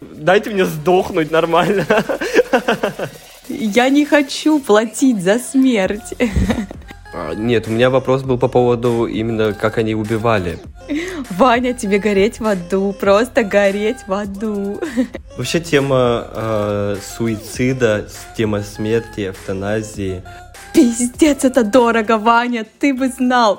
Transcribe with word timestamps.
Дайте 0.00 0.50
мне 0.50 0.64
сдохнуть 0.64 1.30
нормально. 1.30 1.86
Я 3.48 3.88
не 3.88 4.04
хочу 4.04 4.58
платить 4.60 5.22
за 5.22 5.38
смерть. 5.38 6.14
А, 7.14 7.34
нет, 7.34 7.66
у 7.66 7.70
меня 7.70 7.88
вопрос 7.88 8.22
был 8.22 8.36
по 8.36 8.48
поводу 8.48 9.06
именно, 9.06 9.54
как 9.54 9.78
они 9.78 9.94
убивали. 9.94 10.58
Ваня, 11.30 11.72
тебе 11.72 11.98
гореть 11.98 12.40
в 12.40 12.46
аду, 12.46 12.92
просто 12.92 13.42
гореть 13.42 14.06
в 14.06 14.12
аду. 14.12 14.80
Вообще 15.38 15.60
тема 15.60 16.26
э, 16.34 16.96
суицида, 17.16 18.06
тема 18.36 18.62
смерти, 18.62 19.28
эвтаназии. 19.28 20.22
Пиздец, 20.74 21.44
это 21.44 21.64
дорого, 21.64 22.18
Ваня, 22.18 22.66
ты 22.78 22.92
бы 22.92 23.08
знал. 23.08 23.58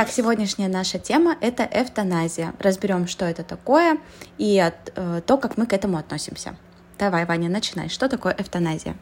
Итак, 0.00 0.14
сегодняшняя 0.14 0.68
наша 0.68 0.98
тема— 0.98 1.36
это 1.42 1.68
эвтаназия. 1.70 2.54
Разберем, 2.58 3.06
что 3.06 3.26
это 3.26 3.42
такое 3.42 3.98
и 4.38 4.58
от, 4.58 4.90
э, 4.96 5.20
то, 5.26 5.36
как 5.36 5.58
мы 5.58 5.66
к 5.66 5.74
этому 5.74 5.98
относимся. 5.98 6.56
Давай, 6.98 7.26
Ваня, 7.26 7.50
начинай. 7.50 7.90
Что 7.90 8.08
такое 8.08 8.34
эвтаназия? 8.38 8.96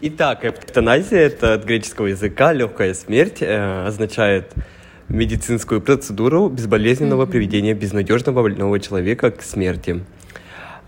Итак, 0.00 0.44
эвтаназия— 0.44 1.18
это 1.26 1.54
от 1.54 1.64
греческого 1.64 2.06
языка 2.06 2.52
легкая 2.52 2.94
смерть, 2.94 3.38
э, 3.40 3.86
означает 3.88 4.52
медицинскую 5.08 5.80
процедуру 5.80 6.48
безболезненного 6.48 7.24
mm-hmm. 7.24 7.30
приведения 7.30 7.74
безнадежного 7.74 8.42
больного 8.42 8.78
человека 8.78 9.32
к 9.32 9.42
смерти. 9.42 10.04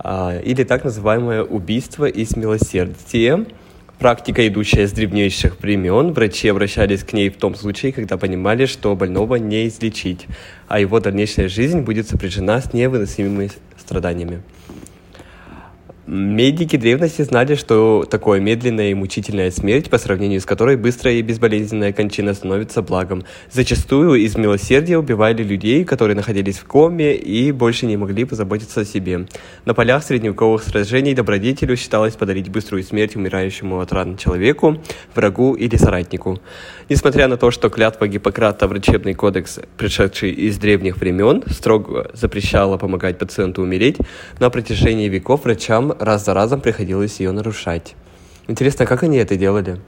Э, 0.05 0.41
или 0.41 0.63
так 0.63 0.85
называемое 0.85 1.43
убийство 1.43 2.05
из 2.05 2.37
милосердия— 2.37 3.45
Практика, 4.01 4.49
идущая 4.49 4.87
с 4.87 4.93
древнейших 4.93 5.61
времен, 5.61 6.15
врачи 6.15 6.49
обращались 6.49 7.05
к 7.05 7.13
ней 7.13 7.29
в 7.29 7.37
том 7.37 7.55
случае, 7.55 7.93
когда 7.93 8.17
понимали, 8.17 8.65
что 8.65 8.97
больного 8.97 9.37
не 9.37 9.69
излечить, 9.69 10.27
а 10.69 10.81
его 10.81 11.01
дальнейшая 11.01 11.51
жизнь 11.51 11.81
будет 11.83 12.09
сопряжена 12.09 12.63
с 12.63 12.73
невыносимыми 12.73 13.51
страданиями. 13.77 14.41
Медики 16.13 16.75
древности 16.75 17.23
знали, 17.23 17.55
что 17.55 18.05
такое 18.11 18.41
медленная 18.41 18.91
и 18.91 18.95
мучительная 18.95 19.53
смерть, 19.53 19.91
по 19.91 19.97
сравнению 19.97 20.41
с 20.41 20.45
которой 20.45 20.77
быстрая 20.77 21.15
и 21.15 21.23
безболезненная 21.23 21.93
кончина 21.93 22.35
становится 22.35 22.83
благом. 22.83 23.23
Зачастую 23.53 24.15
из 24.15 24.37
милосердия 24.37 24.99
убивали 24.99 25.45
людей, 25.45 25.85
которые 25.85 26.17
находились 26.17 26.59
в 26.59 26.65
коме 26.65 27.15
и 27.15 27.53
больше 27.53 27.87
не 27.87 27.97
могли 27.97 28.25
позаботиться 28.25 28.81
о 28.81 28.85
себе. 28.85 29.29
На 29.65 29.73
полях 29.73 30.03
средневековых 30.03 30.65
сражений 30.65 31.15
добродетелю 31.15 31.77
считалось 31.77 32.17
подарить 32.17 32.49
быструю 32.49 32.83
смерть 32.83 33.15
умирающему 33.15 33.79
от 33.79 33.93
ран 33.93 34.17
человеку, 34.17 34.79
врагу 35.15 35.55
или 35.55 35.77
соратнику. 35.77 36.41
Несмотря 36.89 37.29
на 37.29 37.37
то, 37.37 37.53
что 37.53 37.71
клятва 37.71 38.09
Гиппократа, 38.09 38.67
врачебный 38.67 39.15
кодекс, 39.15 39.61
пришедший 39.77 40.33
из 40.33 40.59
древних 40.59 40.97
времен, 40.97 41.45
строго 41.47 42.11
запрещала 42.15 42.79
помогать 42.79 43.17
пациенту 43.17 43.63
умереть, 43.63 43.99
на 44.41 44.51
протяжении 44.51 45.09
веков 45.09 45.45
врачам 45.45 45.95
раз 46.03 46.25
за 46.25 46.35
разом 46.35 46.61
приходилось 46.61 47.21
ее 47.21 47.33
нарушать. 47.33 47.95
Интересно, 48.49 48.87
как 48.87 49.03
они 49.03 49.19
это 49.19 49.37
делали? 49.37 49.81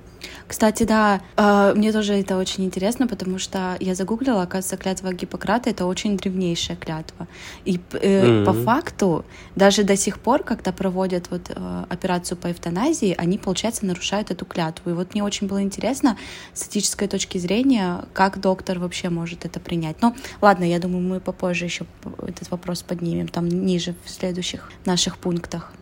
Кстати, 0.47 0.85
да, 0.85 1.21
э, 1.37 1.73
мне 1.75 1.93
тоже 1.93 2.15
это 2.15 2.37
очень 2.37 2.65
интересно, 2.65 3.07
потому 3.09 3.39
что 3.39 3.77
я 3.81 3.95
загуглила, 3.95 4.43
оказывается, 4.43 4.77
клятва 4.77 5.13
Гиппократа 5.13 5.71
это 5.71 5.87
очень 5.87 6.17
древнейшая 6.17 6.77
клятва. 6.77 7.27
И 7.65 7.81
э, 7.93 8.43
mm-hmm. 8.43 8.45
по 8.45 8.53
факту, 8.53 9.25
даже 9.57 9.83
до 9.83 9.97
сих 9.97 10.19
пор, 10.19 10.43
когда 10.43 10.73
проводят 10.73 11.31
вот 11.31 11.49
э, 11.49 11.85
операцию 11.89 12.37
по 12.37 12.51
эвтаназии, 12.51 13.15
они, 13.17 13.39
получается, 13.39 13.87
нарушают 13.87 14.31
эту 14.31 14.45
клятву. 14.45 14.91
И 14.91 14.93
вот 14.93 15.15
мне 15.15 15.25
очень 15.25 15.47
было 15.47 15.63
интересно 15.63 16.19
с 16.53 16.69
этической 16.69 17.09
точки 17.09 17.39
зрения, 17.39 18.05
как 18.13 18.39
доктор 18.39 18.79
вообще 18.79 19.09
может 19.09 19.45
это 19.47 19.59
принять. 19.59 20.03
Но 20.03 20.15
ладно, 20.43 20.65
я 20.65 20.79
думаю, 20.79 21.03
мы 21.03 21.21
попозже 21.21 21.65
еще 21.65 21.87
этот 22.27 22.51
вопрос 22.51 22.83
поднимем, 22.83 23.29
там 23.29 23.49
ниже 23.49 23.95
в 24.05 24.11
следующих 24.11 24.71
наших 24.85 25.17
пунктах. 25.17 25.73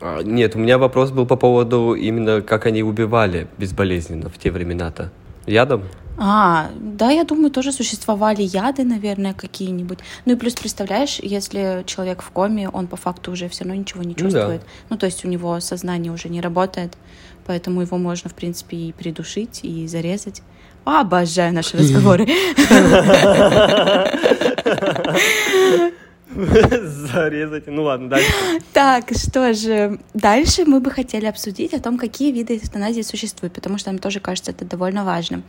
А, 0.00 0.22
нет, 0.22 0.56
у 0.56 0.58
меня 0.58 0.78
вопрос 0.78 1.10
был 1.10 1.26
по 1.26 1.36
поводу 1.36 1.94
именно, 1.94 2.42
как 2.42 2.66
они 2.66 2.82
убивали 2.82 3.46
безболезненно 3.58 4.28
в 4.28 4.38
те 4.38 4.50
времена-то. 4.50 5.10
Ядом? 5.46 5.82
А, 6.16 6.70
да, 6.78 7.10
я 7.10 7.24
думаю, 7.24 7.50
тоже 7.50 7.72
существовали 7.72 8.42
яды, 8.42 8.84
наверное, 8.84 9.34
какие-нибудь. 9.34 9.98
Ну 10.24 10.34
и 10.34 10.36
плюс, 10.36 10.54
представляешь, 10.54 11.18
если 11.20 11.82
человек 11.86 12.22
в 12.22 12.30
коме, 12.30 12.68
он 12.68 12.86
по 12.86 12.96
факту 12.96 13.32
уже 13.32 13.48
все 13.48 13.64
равно 13.64 13.80
ничего 13.80 14.02
не 14.02 14.14
чувствует. 14.14 14.46
Ну, 14.46 14.58
да. 14.58 14.64
ну 14.90 14.96
то 14.96 15.06
есть 15.06 15.24
у 15.24 15.28
него 15.28 15.58
сознание 15.60 16.12
уже 16.12 16.28
не 16.28 16.40
работает, 16.40 16.96
поэтому 17.46 17.80
его 17.80 17.98
можно, 17.98 18.30
в 18.30 18.34
принципе, 18.34 18.76
и 18.76 18.92
придушить, 18.92 19.60
и 19.64 19.88
зарезать. 19.88 20.42
Обожаю 20.84 21.52
наши 21.52 21.76
разговоры. 21.78 22.26
Зарезать. 26.82 27.66
Ну 27.66 27.84
ладно, 27.84 28.08
дальше. 28.08 28.32
Так, 28.72 29.10
что 29.16 29.54
же, 29.54 30.00
дальше 30.14 30.64
мы 30.64 30.80
бы 30.80 30.90
хотели 30.90 31.26
обсудить 31.26 31.72
о 31.74 31.80
том, 31.80 31.96
какие 31.96 32.32
виды 32.32 32.56
эвтаназии 32.56 33.02
существуют, 33.02 33.54
потому 33.54 33.78
что 33.78 33.90
нам 33.90 33.98
тоже 33.98 34.18
кажется 34.18 34.50
это 34.50 34.64
довольно 34.64 35.04
важным. 35.04 35.44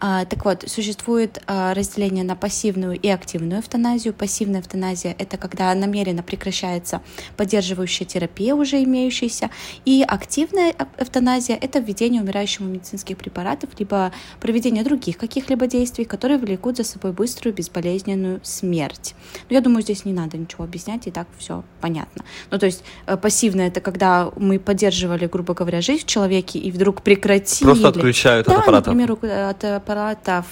А, 0.00 0.24
так 0.24 0.44
вот, 0.44 0.64
существует 0.66 1.42
а, 1.46 1.74
разделение 1.74 2.24
на 2.24 2.34
пассивную 2.34 2.98
и 2.98 3.08
активную 3.08 3.60
эвтаназию. 3.60 4.14
Пассивная 4.14 4.60
эвтаназия— 4.60 5.14
это 5.18 5.36
когда 5.36 5.72
намеренно 5.74 6.22
прекращается 6.22 7.02
поддерживающая 7.36 8.06
терапия, 8.06 8.54
уже 8.54 8.82
имеющаяся, 8.82 9.50
и 9.84 10.04
активная 10.06 10.74
эвтаназия— 10.98 11.56
это 11.60 11.78
введение 11.78 12.22
умирающему 12.22 12.68
медицинских 12.68 13.16
препаратов, 13.16 13.70
либо 13.78 14.12
проведение 14.40 14.82
других 14.82 15.18
каких-либо 15.18 15.68
действий, 15.68 16.04
которые 16.04 16.38
влекут 16.38 16.78
за 16.78 16.84
собой 16.84 17.12
быструю 17.12 17.54
безболезненную 17.54 18.40
смерть. 18.42 19.14
Но 19.48 19.54
я 19.54 19.60
думаю, 19.60 19.82
здесь 19.82 20.04
не 20.04 20.15
надо 20.16 20.38
ничего 20.38 20.64
объяснять, 20.64 21.06
и 21.06 21.10
так 21.10 21.26
все 21.38 21.62
понятно. 21.80 22.24
Ну, 22.50 22.58
то 22.58 22.66
есть 22.66 22.82
э, 23.06 23.16
пассивно 23.16 23.62
это 23.62 23.80
когда 23.80 24.30
мы 24.36 24.58
поддерживали, 24.58 25.26
грубо 25.26 25.54
говоря, 25.54 25.80
жизнь 25.80 26.02
в 26.02 26.06
человеке 26.06 26.58
и 26.58 26.70
вдруг 26.70 27.02
прекратили. 27.02 27.68
Просто 27.68 27.88
отключают 27.88 28.46
да, 28.46 28.54
от 28.54 28.62
аппаратов. 28.62 28.94
например, 28.94 29.48
от 29.50 29.64
аппаратов 29.64 30.46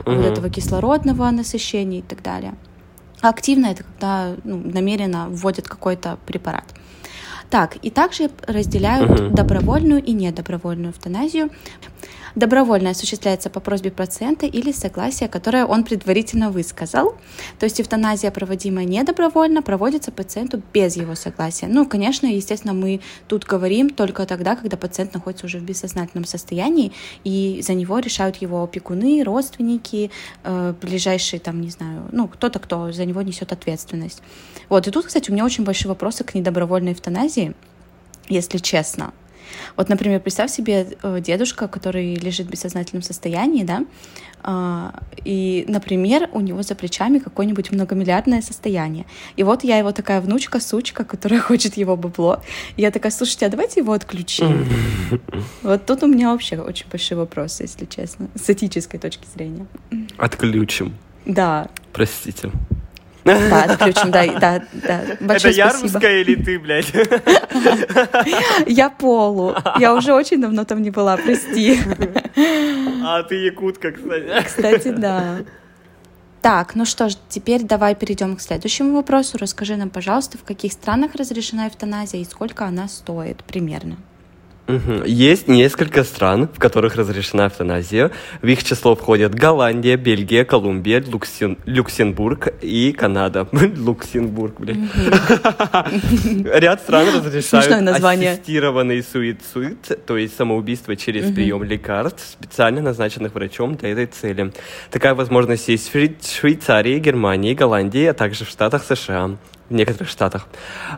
угу. 0.00 0.12
вот 0.12 0.24
этого 0.24 0.50
кислородного 0.50 1.30
насыщения 1.30 2.00
и 2.00 2.02
так 2.02 2.22
далее. 2.22 2.54
А 3.20 3.30
активно 3.30 3.66
это 3.66 3.84
когда 3.84 4.36
ну, 4.44 4.56
намеренно 4.64 5.28
вводят 5.28 5.68
какой-то 5.68 6.18
препарат. 6.26 6.64
Так, 7.50 7.76
и 7.82 7.90
также 7.90 8.30
разделяют 8.46 9.20
угу. 9.20 9.30
добровольную 9.30 10.02
и 10.02 10.12
недобровольную 10.12 10.92
эвтаназию. 10.92 11.50
Добровольно 12.34 12.90
осуществляется 12.90 13.50
по 13.50 13.60
просьбе 13.60 13.90
пациента 13.90 14.46
или 14.46 14.72
согласия, 14.72 15.28
которое 15.28 15.66
он 15.66 15.84
предварительно 15.84 16.50
высказал. 16.50 17.14
То 17.58 17.64
есть 17.64 17.80
эвтаназия, 17.80 18.30
проводимая 18.30 18.84
недобровольно, 18.84 19.62
проводится 19.62 20.12
пациенту 20.12 20.62
без 20.72 20.96
его 20.96 21.14
согласия. 21.14 21.66
Ну, 21.66 21.86
конечно, 21.86 22.26
естественно, 22.26 22.74
мы 22.74 23.00
тут 23.26 23.44
говорим 23.44 23.90
только 23.90 24.26
тогда, 24.26 24.56
когда 24.56 24.76
пациент 24.76 25.14
находится 25.14 25.46
уже 25.46 25.58
в 25.58 25.62
бессознательном 25.62 26.24
состоянии, 26.24 26.92
и 27.24 27.60
за 27.62 27.74
него 27.74 27.98
решают 27.98 28.36
его 28.36 28.62
опекуны, 28.62 29.22
родственники, 29.24 30.10
э, 30.44 30.74
ближайшие, 30.80 31.40
там, 31.40 31.60
не 31.60 31.70
знаю, 31.70 32.04
ну, 32.12 32.28
кто-то, 32.28 32.58
кто 32.58 32.92
за 32.92 33.04
него 33.04 33.22
несет 33.22 33.52
ответственность. 33.52 34.22
Вот, 34.68 34.86
и 34.86 34.90
тут, 34.90 35.06
кстати, 35.06 35.30
у 35.30 35.32
меня 35.32 35.44
очень 35.44 35.64
большие 35.64 35.88
вопросы 35.88 36.24
к 36.24 36.34
недобровольной 36.34 36.92
эвтаназии, 36.92 37.54
если 38.28 38.58
честно. 38.58 39.12
Вот, 39.76 39.88
например, 39.88 40.20
представь 40.20 40.50
себе 40.50 40.86
э, 41.02 41.20
дедушка, 41.20 41.68
который 41.68 42.14
лежит 42.14 42.46
в 42.46 42.50
бессознательном 42.50 43.02
состоянии, 43.02 43.64
да, 43.64 43.84
а, 44.42 45.02
и, 45.24 45.64
например, 45.68 46.28
у 46.32 46.40
него 46.40 46.62
за 46.62 46.74
плечами 46.74 47.18
какое-нибудь 47.18 47.72
многомиллиардное 47.72 48.42
состояние. 48.42 49.06
И 49.36 49.42
вот 49.42 49.64
я 49.64 49.78
его 49.78 49.92
такая 49.92 50.20
внучка, 50.20 50.60
сучка, 50.60 51.04
которая 51.04 51.40
хочет 51.48 51.76
его 51.76 51.96
бабло. 51.96 52.42
И 52.76 52.82
я 52.82 52.90
такая, 52.90 53.12
слушайте, 53.12 53.46
а 53.46 53.48
давайте 53.48 53.80
его 53.80 53.92
отключим. 53.92 54.66
Вот 55.62 55.86
тут 55.86 56.02
у 56.02 56.06
меня 56.06 56.30
вообще 56.32 56.58
очень 56.58 56.86
большие 56.90 57.16
вопросы, 57.16 57.62
если 57.64 57.86
честно, 57.86 58.28
с 58.34 58.48
этической 58.50 59.00
точки 59.00 59.26
зрения. 59.34 59.66
Отключим. 60.16 60.94
Да. 61.24 61.68
Простите. 61.92 62.50
Да, 63.50 63.62
отключим, 63.64 64.10
да, 64.10 64.26
да, 64.38 64.62
да. 64.72 65.00
Большое 65.20 65.52
Это 65.52 65.58
я 65.58 65.72
русская 65.72 66.20
или 66.20 66.34
ты, 66.34 66.58
блядь? 66.58 66.92
Я 68.66 68.90
полу. 68.90 69.54
Я 69.78 69.94
уже 69.94 70.12
очень 70.12 70.40
давно 70.40 70.64
там 70.64 70.82
не 70.82 70.90
была, 70.90 71.16
прости. 71.16 71.78
А 73.04 73.22
ты 73.22 73.36
якутка, 73.36 73.92
кстати. 73.92 74.44
Кстати, 74.44 74.88
да. 74.88 75.38
Так, 76.40 76.74
ну 76.74 76.84
что 76.84 77.08
ж, 77.08 77.16
теперь 77.28 77.62
давай 77.62 77.94
перейдем 77.94 78.36
к 78.36 78.40
следующему 78.40 78.94
вопросу. 78.94 79.38
Расскажи 79.38 79.76
нам, 79.76 79.90
пожалуйста, 79.90 80.38
в 80.38 80.44
каких 80.44 80.72
странах 80.72 81.14
разрешена 81.14 81.68
эвтаназия 81.68 82.20
и 82.20 82.24
сколько 82.24 82.64
она 82.64 82.88
стоит 82.88 83.42
примерно? 83.44 83.96
Есть 85.06 85.48
несколько 85.48 86.04
стран, 86.04 86.48
в 86.52 86.58
которых 86.58 86.96
разрешена 86.96 87.46
эвтаназия. 87.46 88.10
В 88.42 88.46
их 88.46 88.62
число 88.62 88.94
входят 88.94 89.34
Голландия, 89.34 89.96
Бельгия, 89.96 90.44
Колумбия, 90.44 91.00
Люксем... 91.00 91.56
Люксембург 91.64 92.48
и 92.60 92.92
Канада. 92.92 93.48
Люксембург, 93.52 94.60
блядь. 94.60 94.76
Ряд 96.54 96.82
стран 96.82 97.08
разрешают 97.14 97.88
ассистированный 97.88 99.02
суицид, 99.02 100.04
то 100.06 100.16
есть 100.18 100.36
самоубийство 100.36 100.96
через 100.96 101.32
прием 101.32 101.62
лекарств, 101.64 102.36
специально 102.38 102.82
назначенных 102.82 103.34
врачом 103.34 103.76
для 103.76 103.90
этой 103.90 104.06
цели. 104.06 104.52
Такая 104.90 105.14
возможность 105.14 105.68
есть 105.68 105.92
в 105.92 106.38
Швейцарии, 106.38 106.98
Германии, 106.98 107.54
Голландии, 107.54 108.04
а 108.04 108.14
также 108.14 108.44
в 108.44 108.48
Штатах 108.48 108.84
США 108.84 109.36
в 109.68 109.74
некоторых 109.74 110.08
штатах. 110.08 110.46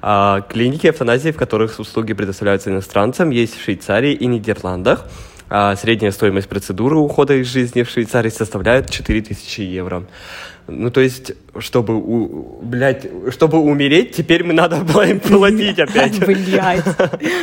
А, 0.02 0.42
клиники 0.42 0.86
эвтаназии, 0.86 1.30
в 1.30 1.36
которых 1.36 1.78
услуги 1.78 2.12
предоставляются 2.12 2.70
иностранцам, 2.70 3.30
есть 3.30 3.56
в 3.56 3.62
Швейцарии 3.62 4.12
и 4.12 4.26
Нидерландах. 4.26 5.04
А 5.52 5.74
средняя 5.74 6.12
стоимость 6.12 6.48
процедуры 6.48 6.96
ухода 6.96 7.34
из 7.34 7.48
жизни 7.48 7.82
в 7.82 7.90
Швейцарии 7.90 8.30
составляет 8.30 8.88
4000 8.88 9.60
евро. 9.62 10.04
Ну, 10.66 10.90
то 10.90 11.00
есть, 11.00 11.32
чтобы, 11.58 11.96
у, 11.96 12.60
блядь, 12.62 13.06
чтобы 13.30 13.58
умереть, 13.58 14.12
теперь 14.12 14.44
мы 14.44 14.52
надо 14.52 14.84
платить 14.84 15.78
опять. 15.78 16.18
Блядь. 16.24 16.84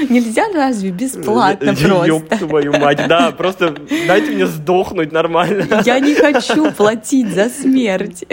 Нельзя 0.09 0.47
разве 0.53 0.91
бесплатно 0.91 1.73
просто? 1.75 2.05
Ёб 2.07 2.29
твою 2.29 2.73
мать, 2.73 3.05
да, 3.07 3.31
просто 3.31 3.75
дайте 4.07 4.31
мне 4.31 4.47
сдохнуть 4.47 5.11
нормально. 5.11 5.81
Я 5.85 5.99
не 5.99 6.15
хочу 6.15 6.71
платить 6.71 7.33
за 7.33 7.49
смерть. 7.49 8.23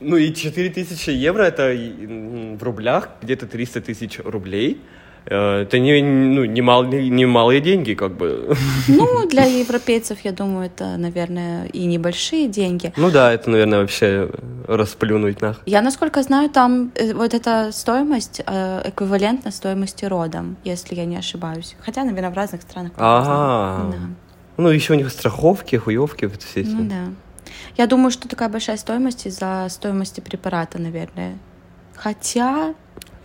Ну 0.00 0.16
и 0.16 0.32
4000 0.32 1.10
евро, 1.10 1.42
это 1.42 1.74
в 1.74 2.62
рублях 2.62 3.10
где-то 3.22 3.46
300 3.46 3.80
тысяч 3.82 4.20
рублей. 4.24 4.80
Э, 5.30 5.62
это 5.62 5.78
не, 5.78 6.02
ну, 6.02 6.44
не, 6.44 6.62
мал, 6.62 6.84
не 6.84 7.26
малые 7.26 7.60
деньги, 7.60 7.94
как 7.94 8.12
бы. 8.12 8.56
Ну, 8.88 9.26
для 9.28 9.44
европейцев, 9.44 10.18
я 10.24 10.32
думаю, 10.32 10.66
это, 10.66 10.96
наверное, 10.96 11.66
и 11.66 11.84
небольшие 11.86 12.48
деньги. 12.48 12.92
Ну 12.96 13.10
да, 13.10 13.32
это, 13.32 13.50
наверное, 13.50 13.80
вообще 13.80 14.30
расплюнуть 14.66 15.40
нах. 15.40 15.60
Я, 15.66 15.82
насколько 15.82 16.22
знаю, 16.22 16.50
там 16.50 16.90
э, 16.94 17.12
вот 17.14 17.34
эта 17.34 17.70
стоимость 17.72 18.42
э, 18.46 18.82
эквивалентна 18.88 19.50
стоимости 19.50 20.04
родом, 20.06 20.56
если 20.64 20.94
я 20.94 21.04
не 21.04 21.16
ошибаюсь. 21.16 21.76
Хотя, 21.80 22.04
наверное, 22.04 22.30
в 22.30 22.34
разных 22.34 22.62
странах. 22.62 22.92
Ага. 22.96 23.90
Да. 23.92 23.98
Ну, 24.56 24.68
еще 24.70 24.94
у 24.94 24.96
них 24.96 25.10
страховки, 25.10 25.76
хуевки, 25.76 26.24
вот 26.26 26.42
все 26.42 26.60
эти. 26.60 26.70
Ну 26.70 26.88
да. 26.88 27.12
Я 27.76 27.86
думаю, 27.86 28.10
что 28.10 28.28
такая 28.28 28.48
большая 28.48 28.76
стоимость 28.76 29.26
из-за 29.26 29.66
стоимости 29.70 30.20
препарата, 30.20 30.78
наверное. 30.78 31.38
Хотя 31.94 32.74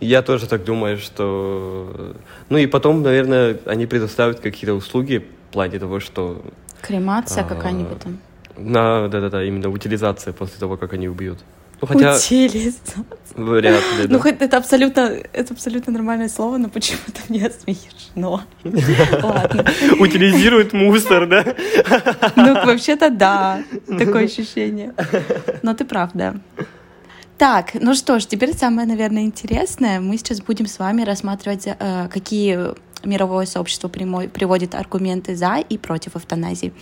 я 0.04 0.22
тоже 0.22 0.46
так 0.46 0.64
думаю, 0.64 0.98
что... 0.98 2.14
Ну 2.48 2.58
и 2.58 2.66
потом, 2.66 3.02
наверное, 3.02 3.58
они 3.66 3.86
предоставят 3.86 4.40
какие-то 4.40 4.74
услуги 4.74 5.24
в 5.50 5.52
плане 5.52 5.78
того, 5.78 6.00
что... 6.00 6.42
Кремация 6.82 7.44
а, 7.44 7.46
какая-нибудь 7.46 7.98
там. 8.00 8.18
На, 8.56 9.08
да-да-да, 9.08 9.42
именно 9.44 9.68
утилизация 9.70 10.32
после 10.32 10.58
того, 10.58 10.76
как 10.76 10.92
они 10.92 11.08
убьют. 11.08 11.38
Ну, 11.80 11.88
хотя... 11.88 12.16
Утилизация. 12.16 13.04
Вряд 13.34 13.82
ли, 13.98 14.06
да. 14.06 14.12
Ну, 14.12 14.20
хоть 14.20 14.40
это 14.40 14.56
абсолютно, 14.56 15.00
это 15.32 15.54
абсолютно 15.54 15.92
нормальное 15.92 16.28
слово, 16.28 16.56
но 16.56 16.68
почему-то 16.68 17.20
мне 17.28 17.50
смешно. 17.50 18.42
Ладно. 19.22 19.64
Утилизирует 19.98 20.72
мусор, 20.72 21.26
да? 21.26 21.44
Ну, 22.36 22.54
вообще-то 22.54 23.10
да, 23.10 23.62
такое 23.98 24.26
ощущение. 24.26 24.94
Но 25.62 25.74
ты 25.74 25.84
прав, 25.84 26.10
да. 26.14 26.36
Так, 27.38 27.74
ну 27.74 27.94
что 27.94 28.20
ж, 28.20 28.26
теперь 28.26 28.54
самое, 28.54 28.86
наверное, 28.86 29.24
интересное. 29.24 30.00
Мы 30.00 30.16
сейчас 30.18 30.40
будем 30.40 30.66
с 30.66 30.78
вами 30.78 31.02
рассматривать, 31.02 31.66
э, 31.66 32.08
какие 32.08 32.74
мировое 33.04 33.46
сообщество 33.46 33.88
приводит 33.88 34.74
аргументы 34.74 35.36
за 35.36 35.56
и 35.58 35.76
против 35.76 36.16
эвтаназии. 36.16 36.72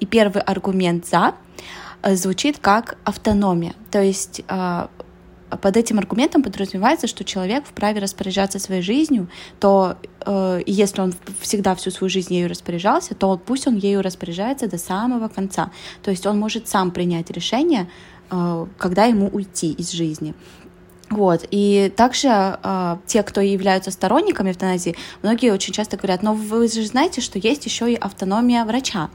И 0.00 0.06
первый 0.06 0.42
аргумент 0.42 1.06
за 1.06 1.34
звучит 2.04 2.58
как 2.58 2.98
автономия. 3.04 3.74
То 3.90 4.02
есть 4.02 4.42
э, 4.46 4.86
под 5.60 5.76
этим 5.76 5.98
аргументом 5.98 6.42
подразумевается, 6.42 7.06
что 7.06 7.24
человек 7.24 7.64
вправе 7.66 8.00
распоряжаться 8.00 8.58
своей 8.58 8.82
жизнью, 8.82 9.28
то 9.60 9.96
э, 10.24 10.62
если 10.66 11.00
он 11.00 11.14
всегда 11.40 11.74
всю 11.74 11.90
свою 11.90 12.08
жизнь 12.08 12.34
ею 12.34 12.48
распоряжался, 12.48 13.14
то 13.14 13.36
пусть 13.36 13.66
он 13.66 13.76
ею 13.76 14.02
распоряжается 14.02 14.68
до 14.68 14.78
самого 14.78 15.28
конца. 15.28 15.70
То 16.02 16.10
есть 16.10 16.26
он 16.26 16.38
может 16.38 16.68
сам 16.68 16.90
принять 16.90 17.30
решение, 17.30 17.88
когда 18.78 19.04
ему 19.04 19.28
уйти 19.28 19.72
из 19.72 19.90
жизни. 19.92 20.34
Вот. 21.12 21.46
И 21.50 21.92
также 21.94 22.28
э, 22.28 22.96
те, 23.06 23.22
кто 23.22 23.42
являются 23.42 23.90
сторонниками 23.90 24.50
эвтаназии, 24.50 24.96
многие 25.22 25.52
очень 25.52 25.74
часто 25.74 25.98
говорят, 25.98 26.22
но 26.22 26.32
вы 26.32 26.68
же 26.68 26.86
знаете, 26.86 27.20
что 27.20 27.38
есть 27.38 27.66
еще 27.66 27.92
и 27.92 27.96
автономия 27.96 28.64
врача. 28.64 29.10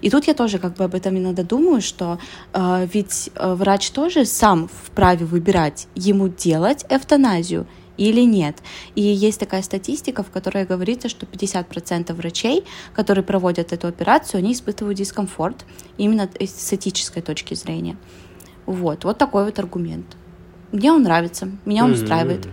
И 0.00 0.10
тут 0.10 0.26
я 0.26 0.34
тоже 0.34 0.58
как 0.58 0.74
бы 0.74 0.82
об 0.82 0.96
этом 0.96 1.16
иногда 1.16 1.44
думаю, 1.44 1.82
что 1.82 2.18
э, 2.52 2.88
ведь 2.92 3.30
э, 3.36 3.54
врач 3.54 3.90
тоже 3.90 4.24
сам 4.24 4.68
вправе 4.68 5.24
выбирать, 5.24 5.86
ему 5.94 6.26
делать 6.26 6.84
эвтаназию 6.88 7.68
или 7.96 8.22
нет. 8.22 8.56
И 8.96 9.02
есть 9.02 9.38
такая 9.38 9.62
статистика, 9.62 10.24
в 10.24 10.30
которой 10.30 10.64
говорится, 10.64 11.08
что 11.08 11.26
50% 11.26 12.12
врачей, 12.12 12.64
которые 12.92 13.22
проводят 13.22 13.72
эту 13.72 13.86
операцию, 13.86 14.38
они 14.38 14.52
испытывают 14.52 14.98
дискомфорт 14.98 15.64
именно 15.96 16.28
с 16.40 16.72
этической 16.72 17.22
точки 17.22 17.54
зрения. 17.54 17.96
Вот, 18.66 19.04
вот 19.04 19.18
такой 19.18 19.44
вот 19.44 19.58
аргумент. 19.58 20.16
Мне 20.72 20.92
он 20.92 21.02
нравится, 21.02 21.48
меня 21.64 21.84
он 21.84 21.92
устраивает. 21.92 22.48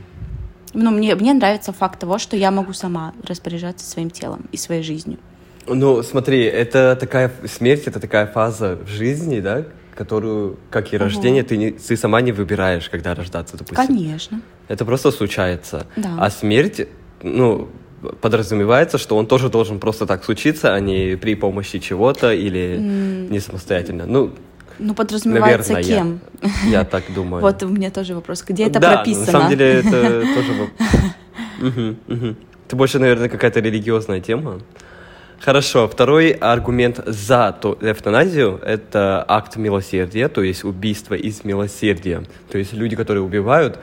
Ну, 0.74 0.92
мне, 0.92 1.15
мне 1.15 1.33
нравится 1.33 1.71
факт 1.74 2.00
того, 2.00 2.18
что 2.18 2.36
я 2.36 2.51
могу 2.51 2.74
сама 2.74 3.13
распоряжаться 3.27 3.86
своим 3.86 4.10
телом 4.10 4.45
и 4.51 4.57
своей 4.57 4.83
жизнью. 4.83 5.19
Ну, 5.68 6.04
смотри, 6.04 6.44
это 6.44 6.98
такая 7.00 7.31
смерть, 7.48 7.83
это 7.86 8.00
такая 8.00 8.27
фаза 8.27 8.77
в 8.83 8.88
жизни, 8.88 9.39
да, 9.39 9.65
которую, 9.95 10.57
как 10.69 10.94
и 10.94 10.98
рождение, 10.98 11.44
угу. 11.44 11.50
ты, 11.50 11.57
не, 11.57 11.71
ты 11.71 11.95
сама 11.95 12.21
не 12.21 12.31
выбираешь, 12.31 12.89
когда 12.89 13.13
рождаться, 13.13 13.57
допустим. 13.57 13.88
Конечно. 13.88 14.42
Это 14.68 14.86
просто 14.86 15.12
случается. 15.12 15.86
Да. 15.95 16.15
А 16.19 16.30
смерть, 16.30 16.88
ну, 17.22 17.70
подразумевается, 18.22 18.98
что 18.98 19.15
он 19.15 19.27
тоже 19.27 19.50
должен 19.50 19.79
просто 19.79 20.05
так 20.05 20.24
случиться, 20.24 20.74
а 20.74 20.79
не 20.79 21.15
при 21.15 21.36
помощи 21.36 21.79
чего-то 21.79 22.34
или 22.34 22.77
mm. 22.79 23.32
не 23.32 23.39
самостоятельно. 23.39 24.05
Ну, 24.05 24.34
ну, 24.83 24.93
подразумевается 24.93 25.73
Наверное, 25.73 25.97
кем? 25.97 26.19
Я, 26.65 26.79
я 26.79 26.83
так 26.83 27.03
думаю. 27.13 27.41
Вот 27.41 27.63
у 27.63 27.69
меня 27.69 27.89
тоже 27.89 28.15
вопрос. 28.15 28.43
Где 28.47 28.67
это 28.67 28.79
да, 28.79 28.95
прописано? 28.95 29.25
на 29.25 29.31
самом 29.31 29.49
деле 29.49 29.65
это 29.79 29.91
тоже... 31.61 31.95
Это 32.67 32.75
больше, 32.75 32.99
наверное, 32.99 33.29
какая-то 33.29 33.59
религиозная 33.59 34.19
тема. 34.19 34.59
Хорошо, 35.39 35.89
второй 35.89 36.31
аргумент 36.31 37.01
за 37.05 37.57
эвтаназию– 37.81 38.61
это 38.65 39.25
акт 39.27 39.57
милосердия, 39.57 40.29
то 40.29 40.41
есть 40.41 40.63
убийство 40.63 41.15
из 41.15 41.43
милосердия. 41.43 42.23
То 42.49 42.57
есть 42.57 42.71
люди, 42.73 42.95
которые 42.95 43.23
убивают, 43.23 43.77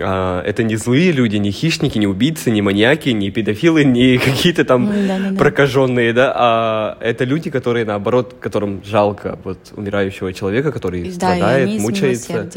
а, 0.00 0.42
это 0.42 0.62
не 0.62 0.76
злые 0.76 1.12
люди, 1.12 1.36
не 1.36 1.50
хищники, 1.50 1.98
не 1.98 2.06
убийцы, 2.06 2.50
не 2.50 2.62
маньяки, 2.62 3.10
не 3.10 3.30
педофилы, 3.30 3.84
не 3.98 4.18
какие-то 4.18 4.64
там 4.64 4.86
да, 4.86 5.18
да, 5.18 5.30
да. 5.30 5.38
прокаженные, 5.38 6.12
да, 6.12 6.32
а 6.34 6.98
это 7.00 7.24
люди, 7.24 7.50
которые, 7.50 7.84
наоборот, 7.84 8.36
которым 8.40 8.82
жалко 8.84 9.38
вот 9.44 9.58
умирающего 9.76 10.32
человека, 10.32 10.72
который 10.72 11.04
да, 11.04 11.12
страдает, 11.12 11.68
и 11.68 11.78
мучается, 11.78 12.48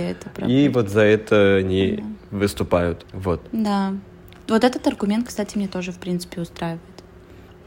и 0.45 0.69
вот 0.69 0.89
за 0.89 1.01
это 1.01 1.55
они 1.55 2.03
да. 2.31 2.37
выступают, 2.37 3.05
вот. 3.13 3.41
Да, 3.51 3.93
вот 4.47 4.63
этот 4.63 4.85
аргумент, 4.87 5.27
кстати, 5.27 5.57
мне 5.57 5.67
тоже, 5.67 5.91
в 5.91 5.97
принципе, 5.97 6.41
устраивает. 6.41 6.81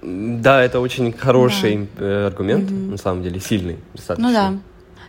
Да, 0.00 0.62
это 0.62 0.78
очень 0.78 1.12
хороший 1.12 1.88
да. 1.98 2.04
Э, 2.04 2.26
аргумент, 2.26 2.70
угу. 2.70 2.92
на 2.92 2.96
самом 2.96 3.22
деле, 3.22 3.40
сильный 3.40 3.78
достаточно. 3.94 4.28
Ну 4.28 4.34
да. 4.34 4.54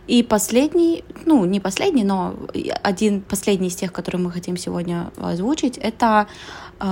И 0.06 0.22
последний, 0.22 1.04
ну, 1.24 1.44
не 1.44 1.60
последний, 1.60 2.04
но 2.04 2.34
один 2.82 3.20
последний 3.20 3.68
из 3.68 3.76
тех, 3.76 3.92
которые 3.92 4.20
мы 4.20 4.30
хотим 4.30 4.56
сегодня 4.56 5.10
озвучить, 5.16 5.78
это 5.78 6.26
э, 6.80 6.84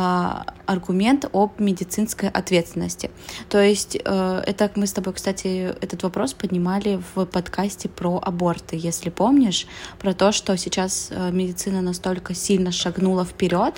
аргумент 0.67 1.29
об 1.33 1.59
медицинской 1.59 2.29
ответственности. 2.29 3.11
То 3.49 3.61
есть 3.61 3.97
э, 3.97 4.43
это 4.47 4.71
мы 4.77 4.87
с 4.87 4.93
тобой, 4.93 5.15
кстати, 5.15 5.75
этот 5.81 6.03
вопрос 6.03 6.35
поднимали 6.35 7.03
в 7.15 7.25
подкасте 7.25 7.89
про 7.89 8.21
аборты, 8.23 8.77
если 8.77 9.11
помнишь, 9.11 9.67
про 9.99 10.15
то, 10.15 10.33
что 10.33 10.57
сейчас 10.57 11.09
э, 11.11 11.31
медицина 11.33 11.83
настолько 11.83 12.35
сильно 12.35 12.71
шагнула 12.71 13.25
вперед, 13.25 13.75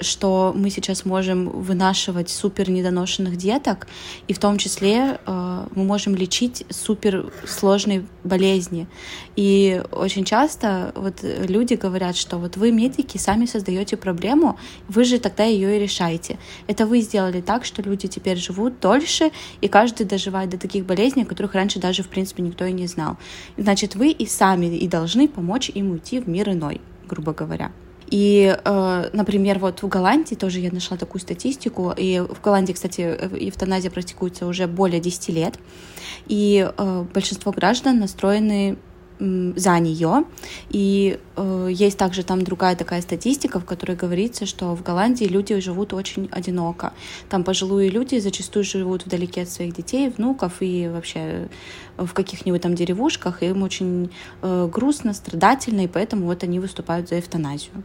что 0.00 0.52
мы 0.54 0.70
сейчас 0.70 1.04
можем 1.04 1.48
вынашивать 1.48 2.28
супер 2.28 2.70
недоношенных 2.70 3.36
деток, 3.36 3.86
и 4.28 4.32
в 4.34 4.38
том 4.38 4.58
числе 4.58 5.18
а, 5.24 5.68
мы 5.74 5.84
можем 5.84 6.14
лечить 6.14 6.64
супер 6.68 7.32
сложные 7.46 8.06
болезни. 8.22 8.86
И 9.34 9.82
очень 9.92 10.24
часто 10.24 10.92
вот 10.94 11.22
люди 11.22 11.74
говорят, 11.74 12.16
что 12.16 12.38
вот 12.38 12.56
вы, 12.56 12.70
медики, 12.70 13.16
сами 13.16 13.46
создаете 13.46 13.96
проблему, 13.96 14.58
вы 14.88 15.04
же 15.04 15.18
тогда 15.18 15.44
ее 15.44 15.76
и 15.76 15.80
решаете. 15.80 16.38
Это 16.66 16.86
вы 16.86 17.00
сделали 17.00 17.40
так, 17.40 17.64
что 17.64 17.82
люди 17.82 18.08
теперь 18.08 18.36
живут 18.36 18.80
дольше, 18.80 19.30
и 19.60 19.68
каждый 19.68 20.06
доживает 20.06 20.50
до 20.50 20.58
таких 20.58 20.84
болезней, 20.84 21.24
которых 21.24 21.54
раньше 21.54 21.78
даже, 21.78 22.02
в 22.02 22.08
принципе, 22.08 22.42
никто 22.42 22.64
и 22.64 22.72
не 22.72 22.86
знал. 22.86 23.16
Значит, 23.56 23.94
вы 23.94 24.10
и 24.10 24.26
сами 24.26 24.66
и 24.76 24.86
должны 24.88 25.28
помочь 25.28 25.70
им 25.70 25.92
уйти 25.92 26.20
в 26.20 26.28
мир 26.28 26.50
иной, 26.50 26.80
грубо 27.08 27.32
говоря. 27.32 27.72
И, 28.08 28.56
э, 28.64 29.10
например, 29.12 29.58
вот 29.58 29.82
в 29.82 29.88
Голландии 29.88 30.34
тоже 30.34 30.60
я 30.60 30.70
нашла 30.70 30.96
такую 30.96 31.20
статистику, 31.20 31.92
и 31.96 32.20
в 32.20 32.40
Голландии, 32.40 32.72
кстати, 32.72 33.00
эвтаназия 33.00 33.90
практикуется 33.90 34.46
уже 34.46 34.66
более 34.66 35.00
10 35.00 35.28
лет, 35.30 35.58
и 36.26 36.70
э, 36.76 37.04
большинство 37.12 37.52
граждан 37.52 37.98
настроены 37.98 38.76
за 39.18 39.78
нее. 39.78 40.24
И 40.68 41.18
э, 41.36 41.68
есть 41.72 41.98
также 41.98 42.22
там 42.22 42.42
другая 42.42 42.76
такая 42.76 43.00
статистика, 43.00 43.60
в 43.60 43.64
которой 43.64 43.96
говорится, 43.96 44.46
что 44.46 44.74
в 44.74 44.82
Голландии 44.82 45.24
люди 45.24 45.58
живут 45.60 45.94
очень 45.94 46.28
одиноко. 46.30 46.92
Там 47.28 47.42
пожилые 47.44 47.90
люди 47.90 48.18
зачастую 48.18 48.64
живут 48.64 49.06
вдалеке 49.06 49.42
от 49.42 49.48
своих 49.48 49.74
детей, 49.74 50.10
внуков 50.10 50.60
и 50.60 50.88
вообще 50.88 51.48
в 51.96 52.12
каких-нибудь 52.12 52.60
там 52.60 52.74
деревушках. 52.74 53.42
Им 53.42 53.62
очень 53.62 54.10
э, 54.42 54.68
грустно, 54.70 55.14
страдательно, 55.14 55.82
и 55.82 55.88
поэтому 55.88 56.26
вот 56.26 56.42
они 56.42 56.60
выступают 56.60 57.08
за 57.08 57.18
эвтаназию. 57.18 57.82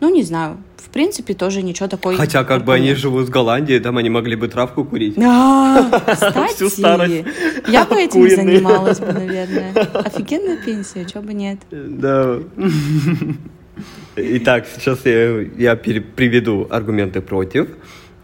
Ну, 0.00 0.14
не 0.14 0.22
знаю. 0.22 0.56
В 0.76 0.88
принципе, 0.88 1.32
тоже 1.34 1.62
ничего 1.62 1.88
такого. 1.88 2.16
Хотя, 2.16 2.44
как 2.44 2.64
бы 2.64 2.74
они 2.74 2.94
живут 2.94 3.28
в 3.28 3.30
Голландии, 3.30 3.78
там 3.78 3.96
они 3.96 4.10
могли 4.10 4.36
бы 4.36 4.48
травку 4.48 4.84
курить. 4.84 5.16
А, 5.18 6.02
Всю 6.54 6.68
старость. 6.68 7.24
Я 7.66 7.84
бы 7.84 7.96
этим 7.96 8.28
занималась 8.28 9.00
бы, 9.00 9.12
наверное. 9.12 9.72
Офигенная 9.94 10.58
пенсия, 10.58 11.04
чего 11.04 11.22
бы 11.22 11.32
нет. 11.32 11.58
Да. 11.70 12.38
Итак, 14.16 14.66
сейчас 14.76 15.06
я, 15.06 15.40
я 15.56 15.76
приведу 15.76 16.66
аргументы 16.70 17.22
против. 17.22 17.68